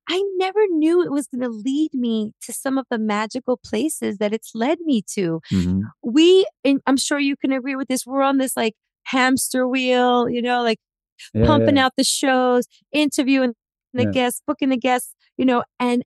[0.07, 4.17] I never knew it was going to lead me to some of the magical places
[4.19, 5.41] that it's led me to.
[5.51, 5.81] Mhm.
[6.03, 8.75] We, and I'm sure you can agree with this, we're on this like
[9.05, 10.79] hamster wheel, you know, like
[11.33, 11.85] Yeah, pumping yeah.
[11.85, 13.53] out the shows, interviewing
[13.93, 14.11] the Yeah.
[14.11, 16.03] guests, booking the guests, you know, and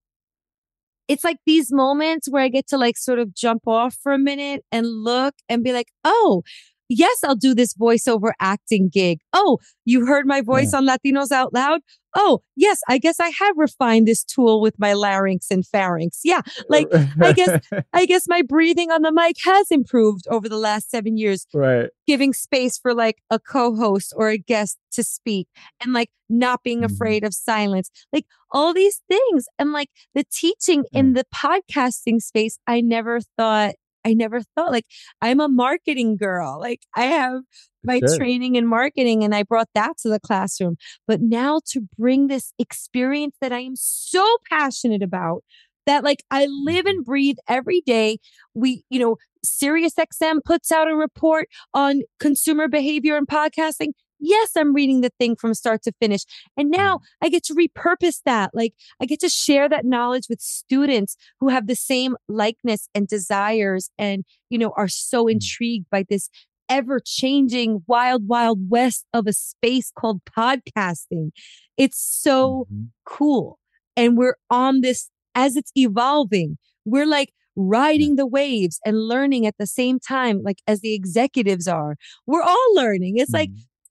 [1.07, 4.17] it's like these moments where I get to like sort of jump off for a
[4.17, 6.41] minute and look and be like, oh,
[6.89, 9.19] yes, I'll do this voiceover acting gig.
[9.33, 10.79] Oh, you heard my voice yeah.
[10.79, 11.81] on Latinos Out Loud?
[12.17, 16.21] Oh, yes, I guess I have refined this tool with my larynx and pharynx.
[16.23, 16.41] Yeah.
[16.67, 16.88] Like
[17.21, 17.59] I guess
[17.93, 21.45] I guess my breathing on the mic has improved over the last 7 years.
[21.53, 21.89] Right.
[22.07, 25.47] Giving space for like a co-host or a guest to speak
[25.81, 26.93] and like not being mm-hmm.
[26.93, 27.91] afraid of silence.
[28.11, 33.75] Like all these things and like the teaching in the podcasting space I never thought
[34.05, 34.85] I never thought like
[35.21, 36.59] I'm a marketing girl.
[36.59, 37.41] Like I have
[37.83, 38.17] my sure.
[38.17, 40.77] training in marketing and I brought that to the classroom.
[41.07, 45.43] But now to bring this experience that I am so passionate about
[45.85, 47.09] that like I live and mm-hmm.
[47.11, 48.19] breathe every day.
[48.53, 53.89] We, you know, SiriusXM puts out a report on consumer behavior and podcasting.
[54.28, 56.21] Yes, I'm reading the thing from start to finish.
[56.57, 57.26] And now mm-hmm.
[57.26, 58.51] I get to repurpose that.
[58.53, 63.07] Like I get to share that knowledge with students who have the same likeness and
[63.07, 65.32] desires and, you know, are so mm-hmm.
[65.32, 66.30] intrigued by this
[66.67, 71.30] ever changing wild, wild west of a space called podcasting.
[71.78, 72.86] It's so mm-hmm.
[73.05, 73.59] cool.
[73.95, 76.57] And we're on this as it's evolving.
[76.86, 81.67] We're like, riding the waves and learning at the same time, like as the executives
[81.67, 81.95] are.
[82.28, 83.17] We're all learning.
[83.17, 83.38] It's mm-hmm.
[83.38, 83.49] like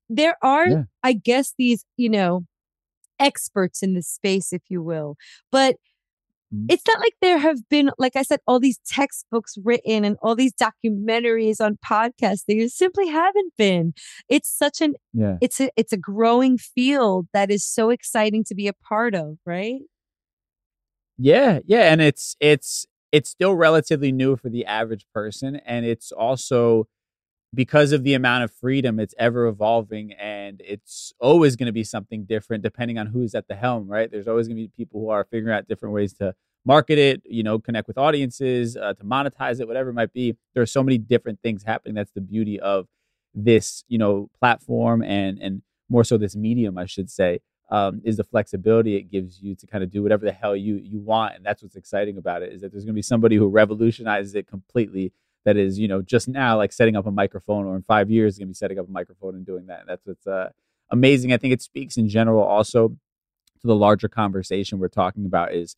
[0.09, 0.83] there are, yeah.
[1.03, 2.45] I guess, these, you know,
[3.19, 5.17] experts in this space, if you will.
[5.53, 5.77] But
[6.55, 6.67] mm-hmm.
[6.69, 10.35] it's not like there have been, like I said, all these textbooks written and all
[10.35, 12.45] these documentaries on podcasts.
[12.47, 13.95] There simply haven't been.
[14.29, 15.37] It's such an, yeah.
[15.41, 19.39] it's a, it's a growing field that is so exciting to be a part of,
[19.47, 19.81] right?
[21.17, 26.11] Yeah, yeah, and it's it's it's still relatively new for the average person, and it's
[26.11, 26.89] also
[27.55, 31.85] because of the amount of freedom it's ever evolving and it's always going to be
[31.85, 34.11] something different depending on who's at the helm right?
[34.11, 36.35] There's always going to be people who are figuring out different ways to
[36.67, 40.37] market it you know connect with audiences uh, to monetize it whatever it might be.
[40.55, 41.95] There are so many different things happening.
[41.95, 42.87] That's the beauty of
[43.35, 47.41] this you know platform and and more so this medium i should say
[47.71, 50.77] um, is the flexibility it gives you to kind of do whatever the hell you
[50.77, 53.37] you want and that's what's exciting about it is that there's going to be somebody
[53.37, 55.13] who revolutionizes it completely
[55.45, 58.39] that is, you know, just now like setting up a microphone or in five years
[58.39, 59.83] going to be setting up a microphone and doing that.
[59.87, 60.51] That's what's uh,
[60.91, 61.33] amazing.
[61.33, 65.77] I think it speaks in general also to the larger conversation we're talking about is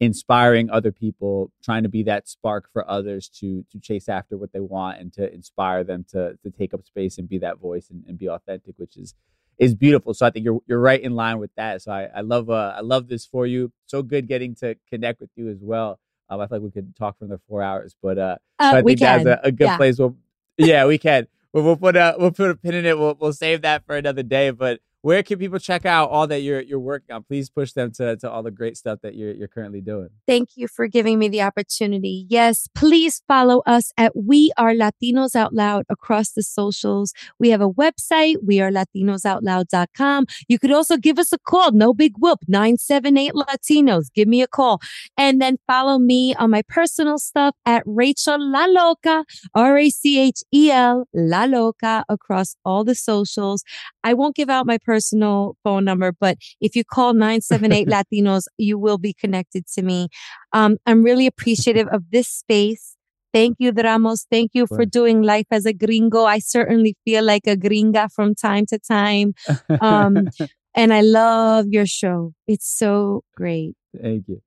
[0.00, 4.52] inspiring other people, trying to be that spark for others to to chase after what
[4.52, 7.90] they want and to inspire them to to take up space and be that voice
[7.90, 9.14] and, and be authentic, which is
[9.58, 10.14] is beautiful.
[10.14, 11.82] So I think you're you're right in line with that.
[11.82, 13.72] So I, I love uh, I love this for you.
[13.86, 15.98] So good getting to connect with you as well.
[16.30, 18.82] Um, I feel like we could talk for another four hours, but uh, uh I
[18.82, 19.76] think that's a, a, good yeah.
[19.76, 19.98] place.
[19.98, 20.16] We'll,
[20.58, 21.26] yeah, we can.
[21.52, 22.98] We'll, we'll put a we'll put a pin in it.
[22.98, 24.50] We'll we'll save that for another day.
[24.50, 27.22] But where can people check out all that you're you're working on?
[27.22, 30.08] Please push them to, to all the great stuff that you're you're currently doing.
[30.26, 32.26] Thank you for giving me the opportunity.
[32.28, 37.12] Yes, please follow us at We Are Latinos Out Loud across the socials.
[37.38, 40.26] We have a website, we are latinosoutloud.com.
[40.48, 44.06] You could also give us a call, no big whoop, 978 Latinos.
[44.12, 44.80] Give me a call.
[45.16, 49.24] And then follow me on my personal stuff at Rachel La Loca,
[49.54, 53.62] R A C H E L La Loca across all the socials.
[54.02, 58.78] I won't give out my personal phone number, but if you call 978 Latinos, you
[58.78, 60.08] will be connected to me.
[60.54, 62.96] Um, I'm really appreciative of this space.
[63.34, 64.24] Thank you, Dramos.
[64.30, 66.24] Thank you for doing life as a gringo.
[66.24, 69.34] I certainly feel like a gringa from time to time.
[69.82, 70.28] Um,
[70.74, 72.32] and I love your show.
[72.46, 73.74] It's so great.
[74.00, 74.40] Thank you.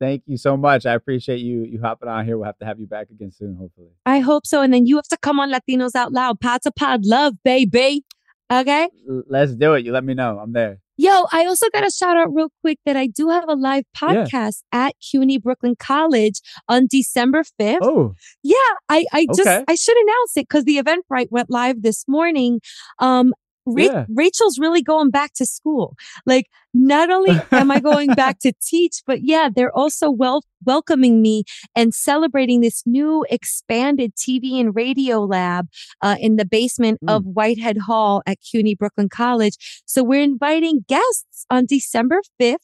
[0.00, 0.84] Thank you so much.
[0.84, 2.36] I appreciate you you hopping on here.
[2.36, 3.92] We'll have to have you back again soon, hopefully.
[4.04, 4.60] I hope so.
[4.60, 6.40] And then you have to come on Latinos Out Loud.
[6.40, 8.04] Pod to pod love, baby.
[8.52, 8.88] Okay.
[9.06, 9.84] Let's do it.
[9.84, 10.38] You let me know.
[10.38, 10.80] I'm there.
[10.96, 13.82] Yo, I also got a shout out real quick that I do have a live
[13.96, 14.86] podcast yeah.
[14.86, 17.78] at CUNY Brooklyn College on December 5th.
[17.82, 18.14] Oh.
[18.44, 18.56] Yeah,
[18.88, 19.64] I, I just, okay.
[19.66, 22.60] I should announce it because the Eventbrite went live this morning.
[23.00, 23.34] Um,
[23.66, 24.04] Ra- yeah.
[24.08, 25.96] Rachel's really going back to school.
[26.26, 31.20] Like, not only am I going back to teach, but yeah, they're also well welcoming
[31.20, 31.44] me
[31.76, 35.68] and celebrating this new expanded TV and radio lab
[36.00, 37.14] uh, in the basement mm.
[37.14, 39.82] of Whitehead Hall at CUNY Brooklyn College.
[39.84, 42.56] So we're inviting guests on December 5th.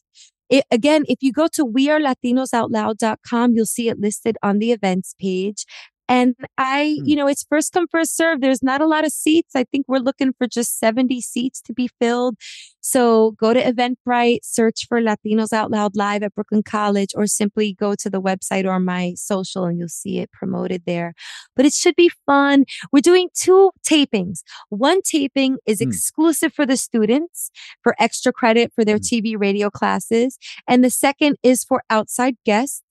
[0.49, 5.65] It, again, if you go to wearelatinosoutloud.com, you'll see it listed on the events page.
[6.11, 7.07] And I, hmm.
[7.07, 8.41] you know, it's first come, first serve.
[8.41, 9.55] There's not a lot of seats.
[9.55, 12.37] I think we're looking for just 70 seats to be filled.
[12.81, 17.75] So go to Eventbrite, search for Latinos Out Loud Live at Brooklyn College, or simply
[17.75, 21.15] go to the website or my social and you'll see it promoted there.
[21.57, 22.65] But it should be fun.
[22.93, 24.41] We're doing two tapings.
[24.69, 25.89] One taping is mm.
[25.89, 27.51] exclusive for the students
[27.83, 29.09] for extra credit for their mm.
[29.09, 30.39] TV radio classes.
[30.67, 32.83] And the second is for outside guests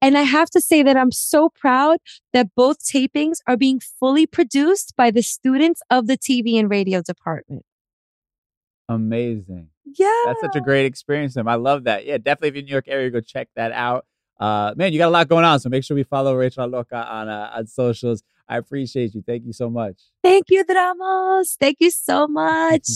[0.00, 1.98] And I have to say that I'm so proud
[2.32, 7.02] that both tapings are being fully produced by the students of the TV and radio
[7.02, 7.64] department.
[8.88, 9.68] Amazing.
[9.84, 10.22] Yeah.
[10.26, 11.34] That's such a great experience.
[11.34, 11.48] Them.
[11.48, 12.06] I love that.
[12.06, 14.06] Yeah, definitely if you're in New York area, go check that out.
[14.40, 15.60] Uh, man, you got a lot going on.
[15.60, 18.22] So make sure we follow Rachel Loca on uh, on socials.
[18.48, 19.22] I appreciate you.
[19.26, 20.00] Thank you so much.
[20.22, 21.56] Thank you, Dramos.
[21.58, 22.88] Thank you so much.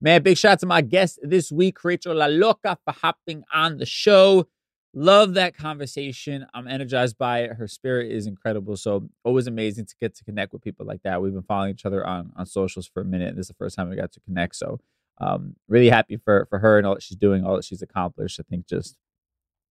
[0.00, 3.78] Man, big shout out to my guest this week, Rachel La Loca, for hopping on
[3.78, 4.46] the show.
[4.94, 6.46] Love that conversation.
[6.54, 7.52] I'm energized by it.
[7.52, 8.76] Her spirit is incredible.
[8.76, 11.20] So always amazing to get to connect with people like that.
[11.20, 13.36] We've been following each other on on socials for a minute.
[13.36, 14.56] This is the first time we got to connect.
[14.56, 14.80] So
[15.20, 18.40] um, really happy for for her and all that she's doing, all that she's accomplished.
[18.40, 18.96] I think just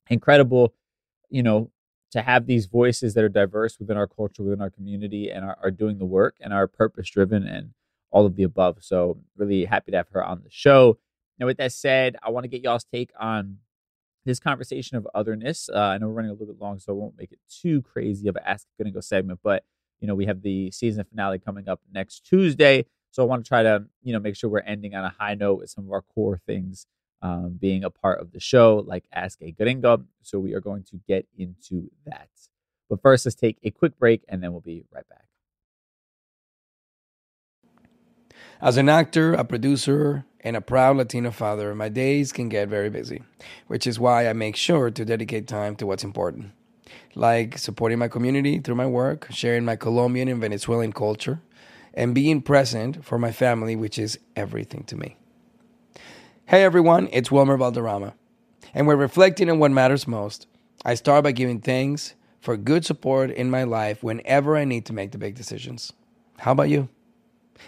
[0.09, 0.73] incredible,
[1.29, 1.71] you know,
[2.11, 5.57] to have these voices that are diverse within our culture, within our community, and are,
[5.61, 7.71] are doing the work and are purpose driven and
[8.11, 8.77] all of the above.
[8.81, 10.97] So really happy to have her on the show.
[11.39, 13.57] Now, with that said, I want to get y'all's take on
[14.25, 15.69] this conversation of otherness.
[15.73, 17.81] Uh, I know we're running a little bit long, so I won't make it too
[17.81, 19.63] crazy of an Ask a Gringo segment, but
[19.99, 22.85] you know, we have the season finale coming up next Tuesday.
[23.17, 25.33] So I want to try to, you know, make sure we're ending on a high
[25.33, 26.85] note with some of our core things
[27.23, 30.05] um, being a part of the show, like Ask a Gringo.
[30.21, 32.29] So we are going to get into that.
[32.87, 35.25] But first, let's take a quick break and then we'll be right back.
[38.61, 42.91] As an actor, a producer, and a proud Latino father, my days can get very
[42.91, 43.23] busy,
[43.65, 46.51] which is why I make sure to dedicate time to what's important,
[47.15, 51.41] like supporting my community through my work, sharing my Colombian and Venezuelan culture,
[51.97, 55.17] and being present for my family, which is everything to me.
[56.45, 58.13] Hey everyone, it's Wilmer Valderrama,
[58.73, 60.45] and we're reflecting on what matters most.
[60.85, 64.93] I start by giving thanks for good support in my life whenever I need to
[64.93, 65.91] make the big decisions.
[66.37, 66.87] How about you?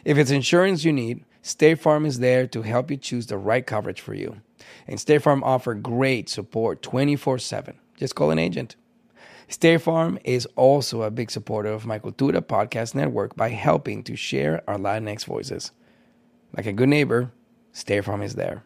[0.05, 3.65] If it's insurance you need, State Farm is there to help you choose the right
[3.65, 4.41] coverage for you.
[4.88, 7.80] And State Farm offer great support 24/7.
[7.97, 8.75] Just call an agent.
[9.50, 14.16] State Farm is also a big supporter of Mi Cultura podcast network by helping to
[14.16, 15.72] share our Latinx voices.
[16.56, 17.32] Like a good neighbor,
[17.72, 18.64] State Farm is there.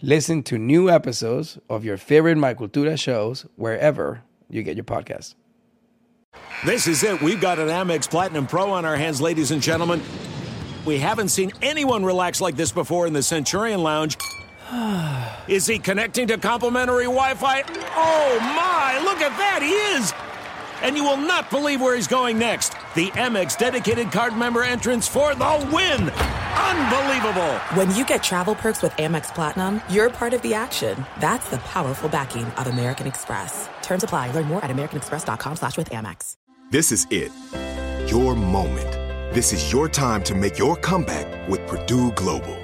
[0.00, 5.34] Listen to new episodes of your favorite Mi Cultura shows wherever you get your podcasts.
[6.64, 7.20] This is it.
[7.20, 10.00] We've got an Amex Platinum Pro on our hands, ladies and gentlemen.
[10.86, 14.16] We haven't seen anyone relax like this before in the Centurion Lounge.
[15.48, 17.62] Is he connecting to complimentary Wi Fi?
[17.96, 20.12] Oh my, look at that, he is!
[20.82, 22.70] And you will not believe where he's going next.
[22.94, 26.10] The Amex dedicated card member entrance for the win!
[26.10, 27.54] Unbelievable!
[27.74, 31.04] When you get travel perks with Amex Platinum, you're part of the action.
[31.20, 33.68] That's the powerful backing of American Express.
[33.82, 34.30] Terms apply.
[34.32, 36.36] Learn more at americanexpress.com slash with Amex.
[36.70, 37.30] This is it.
[38.10, 38.90] Your moment.
[39.34, 42.63] This is your time to make your comeback with Purdue Global.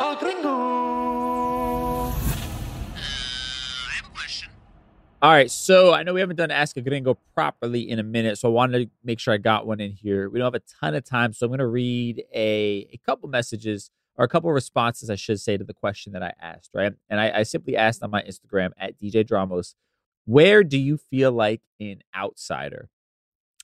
[0.00, 0.48] a gringo.
[5.22, 8.38] All right, so I know we haven't done Ask a Gringo properly in a minute,
[8.38, 10.30] so I wanted to make sure I got one in here.
[10.30, 13.28] We don't have a ton of time, so I'm going to read a, a couple
[13.28, 16.94] messages or a couple responses, I should say, to the question that I asked, right?
[17.10, 19.74] And I, I simply asked on my Instagram at DJ Dramos,
[20.24, 22.88] where do you feel like an outsider?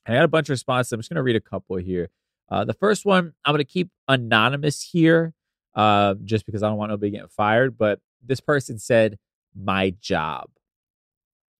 [0.05, 0.91] And I got a bunch of responses.
[0.91, 2.09] I'm just going to read a couple here.
[2.49, 5.33] Uh, the first one, I'm going to keep anonymous here
[5.77, 7.77] uh, just because I don't want nobody getting fired.
[7.77, 9.17] But this person said,
[9.55, 10.49] my job.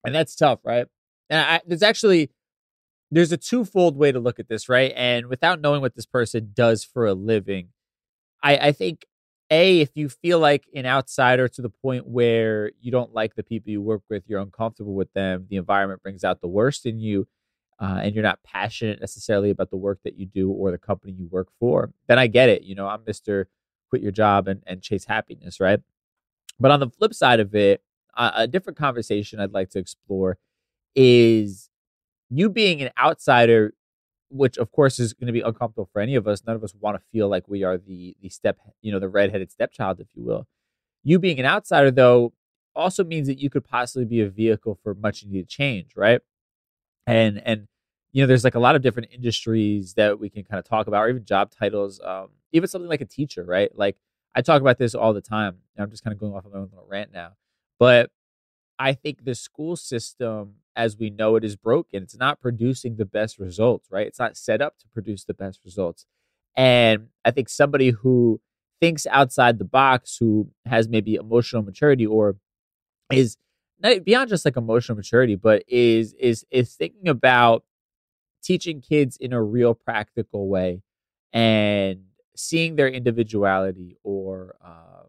[0.03, 0.87] And that's tough, right?
[1.29, 2.29] And I, there's actually
[3.09, 4.91] there's a twofold way to look at this, right?
[4.95, 7.69] And without knowing what this person does for a living,
[8.43, 9.05] I, I think
[9.49, 13.43] a if you feel like an outsider to the point where you don't like the
[13.43, 16.99] people you work with, you're uncomfortable with them, the environment brings out the worst in
[16.99, 17.27] you,
[17.79, 21.13] uh, and you're not passionate necessarily about the work that you do or the company
[21.13, 22.63] you work for, then I get it.
[22.63, 23.47] You know, I'm Mister
[23.89, 25.79] Quit Your Job and, and Chase Happiness, right?
[26.59, 27.81] But on the flip side of it,
[28.15, 30.37] a, a different conversation I'd like to explore
[30.95, 31.69] is
[32.29, 33.73] you being an outsider
[34.29, 36.43] which of course is going to be uncomfortable for any of us.
[36.45, 39.09] None of us want to feel like we are the the step, you know, the
[39.09, 40.47] redheaded stepchild, if you will.
[41.03, 42.33] You being an outsider, though,
[42.75, 46.21] also means that you could possibly be a vehicle for much needed change, right?
[47.05, 47.67] And and
[48.11, 50.87] you know, there's like a lot of different industries that we can kind of talk
[50.87, 51.99] about, or even job titles.
[52.03, 53.69] Um, even something like a teacher, right?
[53.75, 53.97] Like
[54.35, 55.57] I talk about this all the time.
[55.77, 57.33] I'm just kind of going off on my own little rant now,
[57.79, 58.09] but
[58.79, 62.03] I think the school system, as we know it, is broken.
[62.03, 64.07] It's not producing the best results, right?
[64.07, 66.05] It's not set up to produce the best results.
[66.55, 68.39] And I think somebody who
[68.79, 72.37] thinks outside the box, who has maybe emotional maturity or
[73.11, 73.37] is
[73.79, 77.63] not beyond just like emotional maturity, but is is is thinking about
[78.43, 80.81] teaching kids in a real practical way
[81.33, 82.05] and
[82.35, 85.07] seeing their individuality or um,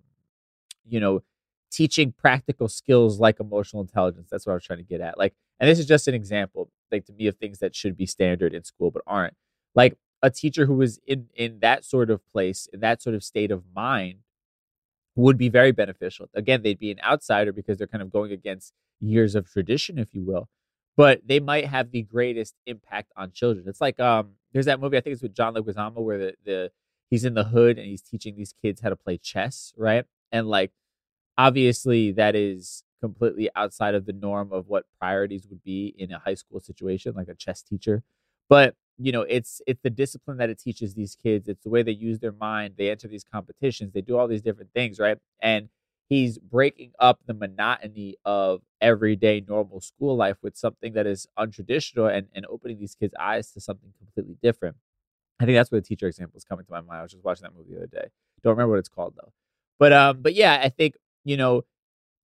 [0.86, 1.22] you know
[1.70, 4.28] teaching practical skills like emotional intelligence.
[4.30, 5.18] That's what I was trying to get at.
[5.18, 8.06] Like, and this is just an example, like to me, of things that should be
[8.06, 9.34] standard in school but aren't.
[9.74, 13.22] Like a teacher who is in in that sort of place, in that sort of
[13.22, 14.20] state of mind,
[15.14, 16.28] would be very beneficial.
[16.34, 20.14] Again, they'd be an outsider because they're kind of going against years of tradition, if
[20.14, 20.48] you will.
[20.98, 23.66] But they might have the greatest impact on children.
[23.68, 26.72] It's like um, there's that movie I think it's with John Leguizamo where the the
[27.10, 30.06] he's in the hood and he's teaching these kids how to play chess, right?
[30.32, 30.72] And like
[31.38, 36.18] obviously that is completely outside of the norm of what priorities would be in a
[36.18, 38.02] high school situation like a chess teacher.
[38.48, 41.48] But you know it's it's the discipline that it teaches these kids.
[41.48, 42.74] It's the way they use their mind.
[42.78, 43.92] They enter these competitions.
[43.92, 45.18] They do all these different things right?
[45.40, 45.68] And
[46.08, 52.12] he's breaking up the monotony of everyday normal school life with something that is untraditional
[52.12, 54.76] and, and opening these kids eyes to something completely different
[55.40, 57.24] i think that's where the teacher example is coming to my mind i was just
[57.24, 58.08] watching that movie the other day
[58.42, 59.32] don't remember what it's called though
[59.78, 60.94] but um but yeah i think
[61.28, 61.62] you know,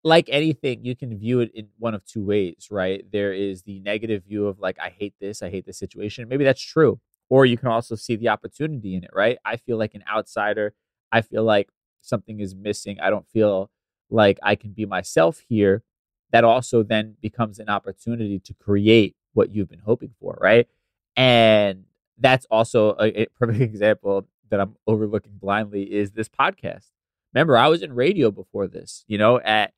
[0.04, 3.06] like anything, you can view it in one of two ways, right?
[3.12, 6.28] There is the negative view of like, I hate this, I hate this situation.
[6.30, 7.00] Maybe that's true.
[7.30, 9.38] Or you can also see the opportunity in it, right?
[9.46, 10.74] I feel like an outsider.
[11.12, 11.70] I feel like
[12.04, 13.00] something is missing.
[13.00, 13.72] I don't feel
[14.10, 15.84] like I can be myself here.
[16.32, 20.68] That also then becomes an opportunity to create what you've been hoping for, right?
[21.16, 21.86] And
[22.18, 26.90] that's also a, a perfect example that I'm overlooking blindly is this podcast
[27.34, 29.74] Remember, I was in radio before this, you know, at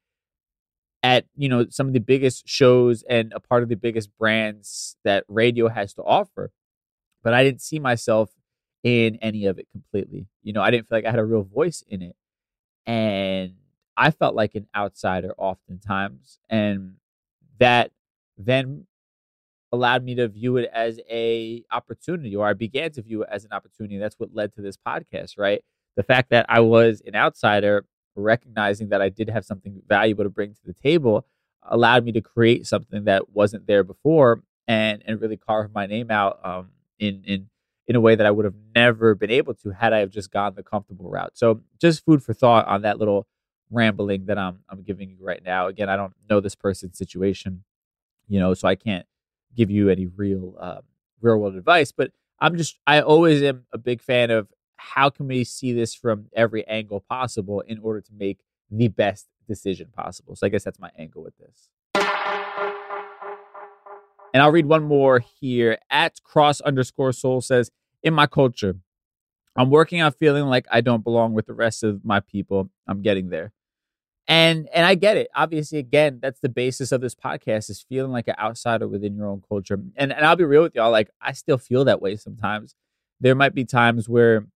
[1.03, 4.97] at you know some of the biggest shows and a part of the biggest brands
[5.03, 6.51] that radio has to offer.
[7.23, 8.31] But I didn't see myself
[8.85, 10.27] in any of it completely.
[10.43, 12.15] You know, I didn't feel like I had a real voice in it.
[12.85, 13.55] And
[13.97, 16.39] I felt like an outsider oftentimes.
[16.49, 16.95] And
[17.59, 17.91] that
[18.37, 18.85] then
[19.73, 23.43] allowed me to view it as a opportunity or I began to view it as
[23.43, 23.97] an opportunity.
[23.97, 25.61] That's what led to this podcast, right?
[25.95, 27.85] the fact that I was an outsider,
[28.15, 31.25] recognizing that I did have something valuable to bring to the table,
[31.63, 36.11] allowed me to create something that wasn't there before, and and really carve my name
[36.11, 37.49] out um, in in
[37.87, 40.31] in a way that I would have never been able to had I have just
[40.31, 41.37] gone the comfortable route.
[41.37, 43.27] So just food for thought on that little
[43.69, 45.67] rambling that I'm I'm giving you right now.
[45.67, 47.63] Again, I don't know this person's situation,
[48.27, 49.05] you know, so I can't
[49.55, 50.81] give you any real um,
[51.21, 51.91] real world advice.
[51.91, 54.47] But I'm just I always am a big fan of
[54.77, 58.39] how can we see this from every angle possible in order to make
[58.69, 60.35] the best decision possible?
[60.35, 61.69] So I guess that's my angle with this.
[64.35, 65.77] And I'll read one more here.
[65.89, 67.71] At cross underscore soul says,
[68.03, 68.75] In my culture,
[69.55, 72.69] I'm working on feeling like I don't belong with the rest of my people.
[72.85, 73.53] I'm getting there.
[74.27, 75.29] And and I get it.
[75.33, 79.27] Obviously, again, that's the basis of this podcast is feeling like an outsider within your
[79.27, 79.79] own culture.
[79.95, 82.75] And and I'll be real with y'all, like I still feel that way sometimes.
[83.21, 84.47] There might be times where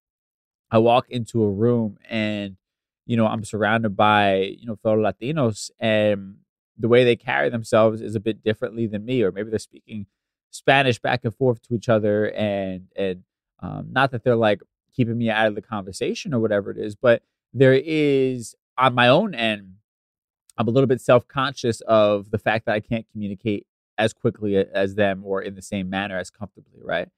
[0.69, 2.57] I walk into a room and
[3.05, 6.39] you know I'm surrounded by you know fellow Latinos and
[6.79, 10.05] the way they carry themselves is a bit differently than me, or maybe they're speaking
[10.51, 13.23] Spanish back and forth to each other, and and
[13.61, 14.61] um, not that they're like
[14.95, 17.21] keeping me out of the conversation or whatever it is, but
[17.53, 19.73] there is on my own end,
[20.57, 24.55] I'm a little bit self conscious of the fact that I can't communicate as quickly
[24.55, 27.09] as them or in the same manner as comfortably, right?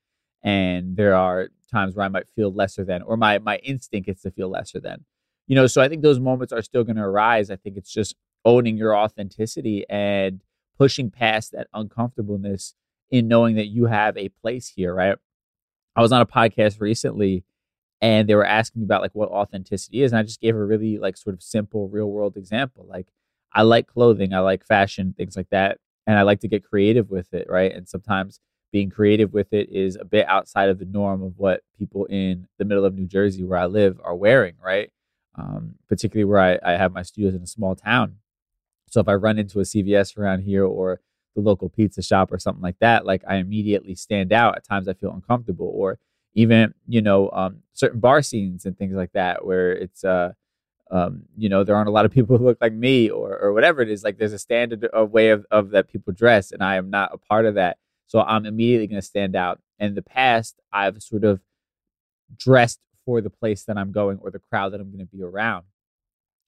[0.43, 4.21] and there are times where I might feel lesser than, or my my instinct is
[4.21, 5.05] to feel lesser than.
[5.47, 7.51] You know, so I think those moments are still going to arise.
[7.51, 8.15] I think it's just
[8.45, 10.41] owning your authenticity and
[10.77, 12.75] pushing past that uncomfortableness
[13.09, 15.17] in knowing that you have a place here, right?
[15.95, 17.43] I was on a podcast recently
[18.01, 20.63] and they were asking me about like what authenticity is and I just gave a
[20.63, 22.85] really like sort of simple real world example.
[22.89, 23.07] Like
[23.53, 25.77] I like clothing, I like fashion, things like that,
[26.07, 27.71] and I like to get creative with it, right?
[27.71, 28.39] And sometimes
[28.71, 32.47] being creative with it is a bit outside of the norm of what people in
[32.57, 34.89] the middle of New Jersey, where I live, are wearing, right?
[35.35, 38.17] Um, particularly where I, I have my studios in a small town.
[38.91, 40.99] So if I run into a CVS around here or
[41.33, 44.57] the local pizza shop or something like that, like I immediately stand out.
[44.57, 45.97] At times I feel uncomfortable, or
[46.35, 50.33] even you know um, certain bar scenes and things like that where it's uh
[50.91, 53.53] um, you know there aren't a lot of people who look like me or or
[53.53, 54.03] whatever it is.
[54.03, 57.13] Like there's a standard of way of, of that people dress, and I am not
[57.13, 57.77] a part of that.
[58.07, 59.61] So I'm immediately going to stand out.
[59.79, 61.39] In the past, I've sort of
[62.37, 65.23] dressed for the place that I'm going or the crowd that I'm going to be
[65.23, 65.63] around.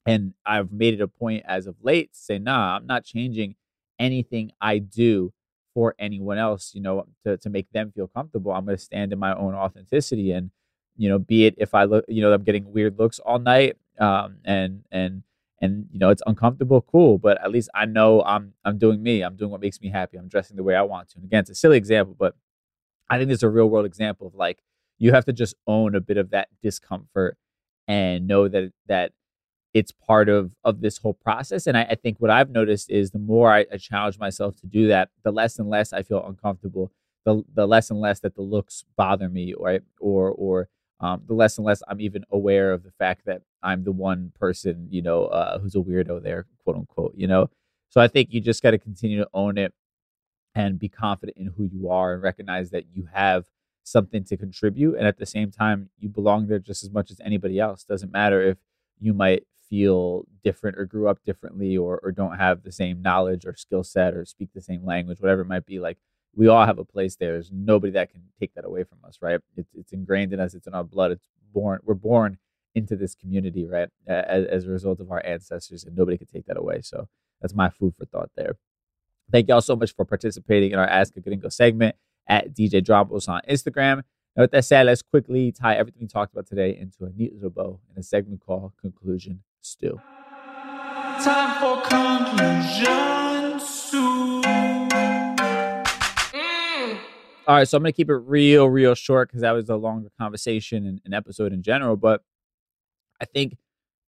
[0.06, 3.56] And I've made it a point as of late to say, nah, I'm not changing
[4.00, 5.32] anything I do
[5.74, 8.52] for anyone else, you know, to, to make them feel comfortable.
[8.52, 10.52] I'm going to stand in my own authenticity and,
[10.98, 13.78] you know, be it if I look, you know, I'm getting weird looks all night,
[14.00, 15.24] um, and, and,
[15.62, 19.22] and, you know, it's uncomfortable, cool, but at least I know I'm, I'm doing me.
[19.22, 20.18] I'm doing what makes me happy.
[20.18, 21.16] I'm dressing the way I want to.
[21.18, 22.36] And again, it's a silly example, but
[23.10, 24.62] I think it's a real world example of like,
[25.00, 27.38] you have to just own a bit of that discomfort
[27.88, 29.14] and know that that
[29.74, 31.68] it's part of of this whole process.
[31.68, 34.68] And i, I think what i've noticed is the more I, I, challenge myself to
[34.68, 36.92] do that the less and less i feel uncomfortable
[37.26, 40.70] the, the less and less that the looks bother me or or or
[41.00, 44.32] um, the less and less i'm even aware of the fact that i'm the one
[44.40, 47.50] person you know uh, who's a weirdo there quote unquote you know?
[47.90, 49.74] So i think you just got to continue to own it
[50.56, 53.46] and be confident in who you are and recognize that you have
[53.84, 54.96] something to contribute.
[54.96, 57.84] And at the same time you belong there just as much as anybody else.
[57.84, 58.58] Doesn't matter if
[59.00, 59.44] you might
[59.74, 63.84] feel different or grew up differently or, or don't have the same knowledge or skill
[63.84, 65.98] set or speak the same language whatever it might be like
[66.36, 67.34] we all have a place there.
[67.34, 69.40] There's nobody that can take that away from us right?
[69.58, 70.54] It's, it's ingrained in us.
[70.54, 71.10] It's in our blood.
[71.10, 72.38] It's born we're born
[72.76, 73.90] into this community right?
[74.08, 76.82] As, as a result of our ancestors and nobody can take that away.
[76.82, 77.08] So
[77.42, 78.54] that's my food for thought there.
[79.32, 81.96] Thank y'all so much for participating in our ask a gringo segment
[82.28, 84.04] at DJ Dramos on Instagram.
[84.36, 87.34] Now, with that said, let's quickly tie everything we talked about today into a neat
[87.34, 90.00] little bow in a segment called Conclusion Stew.
[91.24, 94.42] Time for conclusion stew.
[96.34, 97.00] Mm.
[97.48, 99.78] All right, so I'm going to keep it real, real short because that was a
[99.78, 101.96] longer conversation and an episode in general.
[101.96, 102.24] But
[103.22, 103.58] I think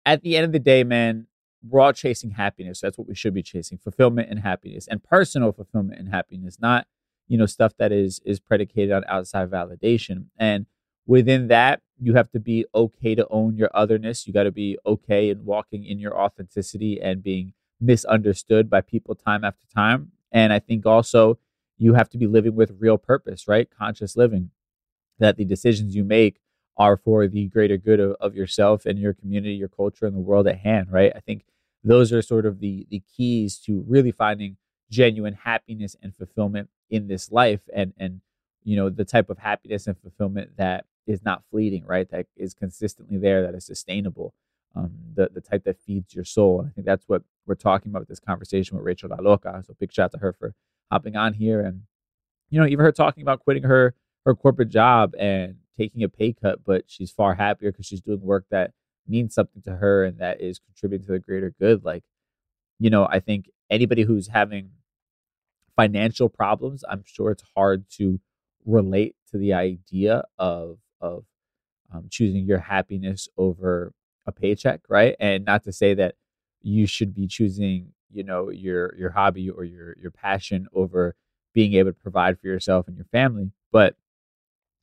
[0.05, 1.29] at the end of the day, man,
[1.63, 2.81] we're all chasing happiness.
[2.81, 6.87] That's what we should be chasing fulfillment and happiness and personal fulfillment and happiness, not
[7.29, 10.67] you know stuff that is is predicated on outside validation and
[11.07, 14.27] within that you have to be okay to own your otherness.
[14.27, 19.15] You got to be okay in walking in your authenticity and being misunderstood by people
[19.15, 20.13] time after time.
[20.33, 21.39] And i think also
[21.77, 23.69] you have to be living with real purpose right?
[23.71, 24.51] Conscious living.
[25.19, 26.41] That the decisions you make
[26.77, 30.21] are for the greater good of, of yourself and your community your culture and the
[30.21, 31.13] world at hand right?
[31.15, 31.45] I think
[31.85, 34.57] those are sort of the the keys to really finding
[34.91, 38.21] genuine happiness and fulfillment in this life and and
[38.65, 42.11] you know the type of happiness and fulfillment that is not fleeting right?
[42.11, 44.35] That is consistently there that is sustainable
[44.77, 47.91] um, the the type that feeds your soul and i think that's what we're talking
[47.91, 50.53] about with this conversation with rachel la loca so big shout out to her for
[50.91, 51.83] hopping on here and
[52.51, 53.95] you know even her talking about quitting her
[54.25, 58.21] her corporate job and taking a pay cut but she's far happier because she's doing
[58.21, 58.73] work that
[59.07, 62.03] means something to her and that is contributing to the greater good like
[62.81, 64.71] you know i think anybody who's having
[65.77, 68.21] financial problems, I'm sure it's hard to
[68.65, 71.25] relate to the idea of of
[71.93, 73.93] um, choosing your happiness over
[74.27, 75.17] a paycheck, right?
[75.21, 76.15] And not to say that
[76.63, 81.15] you should be choosing, you know, your your hobby or your your passion over
[81.53, 83.97] being able to provide for yourself and your family, but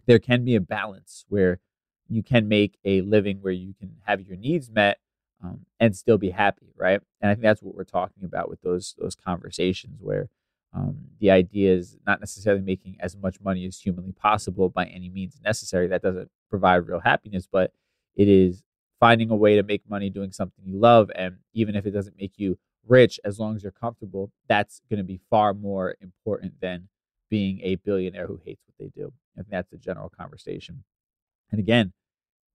[0.06, 1.60] there can be a balance where
[2.08, 5.00] you can make a living where you can have your needs met
[5.44, 7.02] um, and still be happy, right?
[7.22, 10.30] And I think that's what we're talking about with those those conversations where
[10.74, 15.10] um, the idea is not necessarily making as much money as humanly possible by any
[15.10, 15.88] means necessary.
[15.88, 17.72] That doesn't provide real happiness, but
[18.16, 18.64] it is
[19.00, 21.12] finding a way to make money doing something you love.
[21.16, 22.58] And even if it doesn't make you
[22.88, 26.88] rich, as long as you're comfortable, that's going to be far more important than
[27.30, 29.12] being a billionaire who hates what they do.
[29.36, 30.84] Think that's the general conversation.
[31.52, 31.94] And again,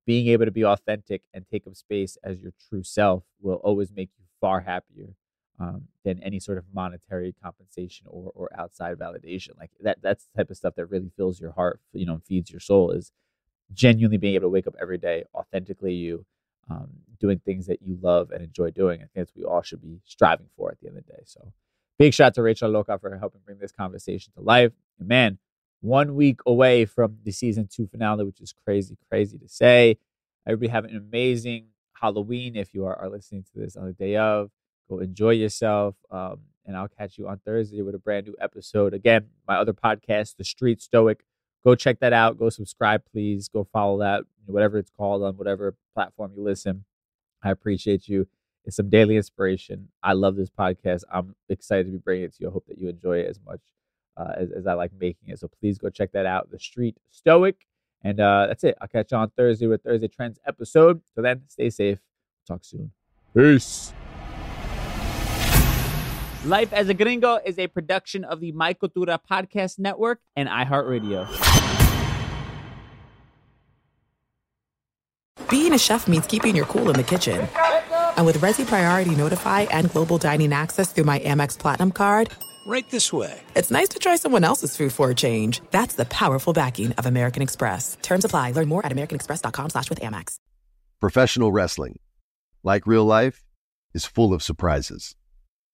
[0.06, 3.90] being able to be authentic and take up space as your true self will always
[3.90, 5.14] make you far happier
[5.58, 9.58] um, than any sort of monetary compensation or, or outside validation.
[9.58, 12.50] Like that, that's the type of stuff that really fills your heart, you know, feeds
[12.50, 13.12] your soul is
[13.72, 16.24] genuinely being able to wake up every day, authentically you,
[16.70, 16.88] um,
[17.18, 18.98] doing things that you love and enjoy doing.
[18.98, 21.12] I think that's what we all should be striving for at the end of the
[21.12, 21.22] day.
[21.24, 21.52] So
[21.98, 24.72] big shout out to Rachel Loca for helping bring this conversation to life.
[24.98, 25.38] Man,
[25.80, 29.98] one week away from the season two finale, which is crazy, crazy to say.
[30.46, 31.68] Everybody have an amazing
[32.00, 34.50] Halloween if you are, are listening to this on the day of.
[34.88, 35.96] Go enjoy yourself.
[36.10, 38.92] Um, and I'll catch you on Thursday with a brand new episode.
[38.92, 41.24] Again, my other podcast, The Street Stoic.
[41.64, 42.38] Go check that out.
[42.38, 43.48] Go subscribe, please.
[43.48, 46.84] Go follow that, whatever it's called on whatever platform you listen.
[47.42, 48.26] I appreciate you.
[48.64, 49.88] It's some daily inspiration.
[50.02, 51.02] I love this podcast.
[51.12, 52.48] I'm excited to be bringing it to you.
[52.48, 53.60] I hope that you enjoy it as much
[54.16, 55.38] uh, as, as I like making it.
[55.38, 56.50] So please go check that out.
[56.50, 57.66] The Street Stoic.
[58.02, 58.76] And uh, that's it.
[58.80, 61.00] I'll catch you on Thursday with Thursday Trends episode.
[61.14, 61.98] So then, stay safe.
[62.46, 62.92] Talk soon.
[63.34, 63.92] Peace.
[66.44, 71.26] Life as a Gringo is a production of the Mi Cultura Podcast Network and iHeartRadio.
[75.48, 77.48] Being a chef means keeping your cool in the kitchen.
[78.16, 82.30] And with Resy Priority Notify and Global Dining Access through my Amex Platinum card,
[82.68, 83.40] Right this way.
[83.54, 85.60] it's nice to try someone else's food for a change.
[85.70, 87.96] That's the powerful backing of American Express.
[88.02, 88.52] Terms apply.
[88.52, 90.36] Learn more at americanexpress.com slash with Amex.
[91.00, 91.98] Professional wrestling,
[92.64, 93.44] like real life,
[93.94, 95.14] is full of surprises.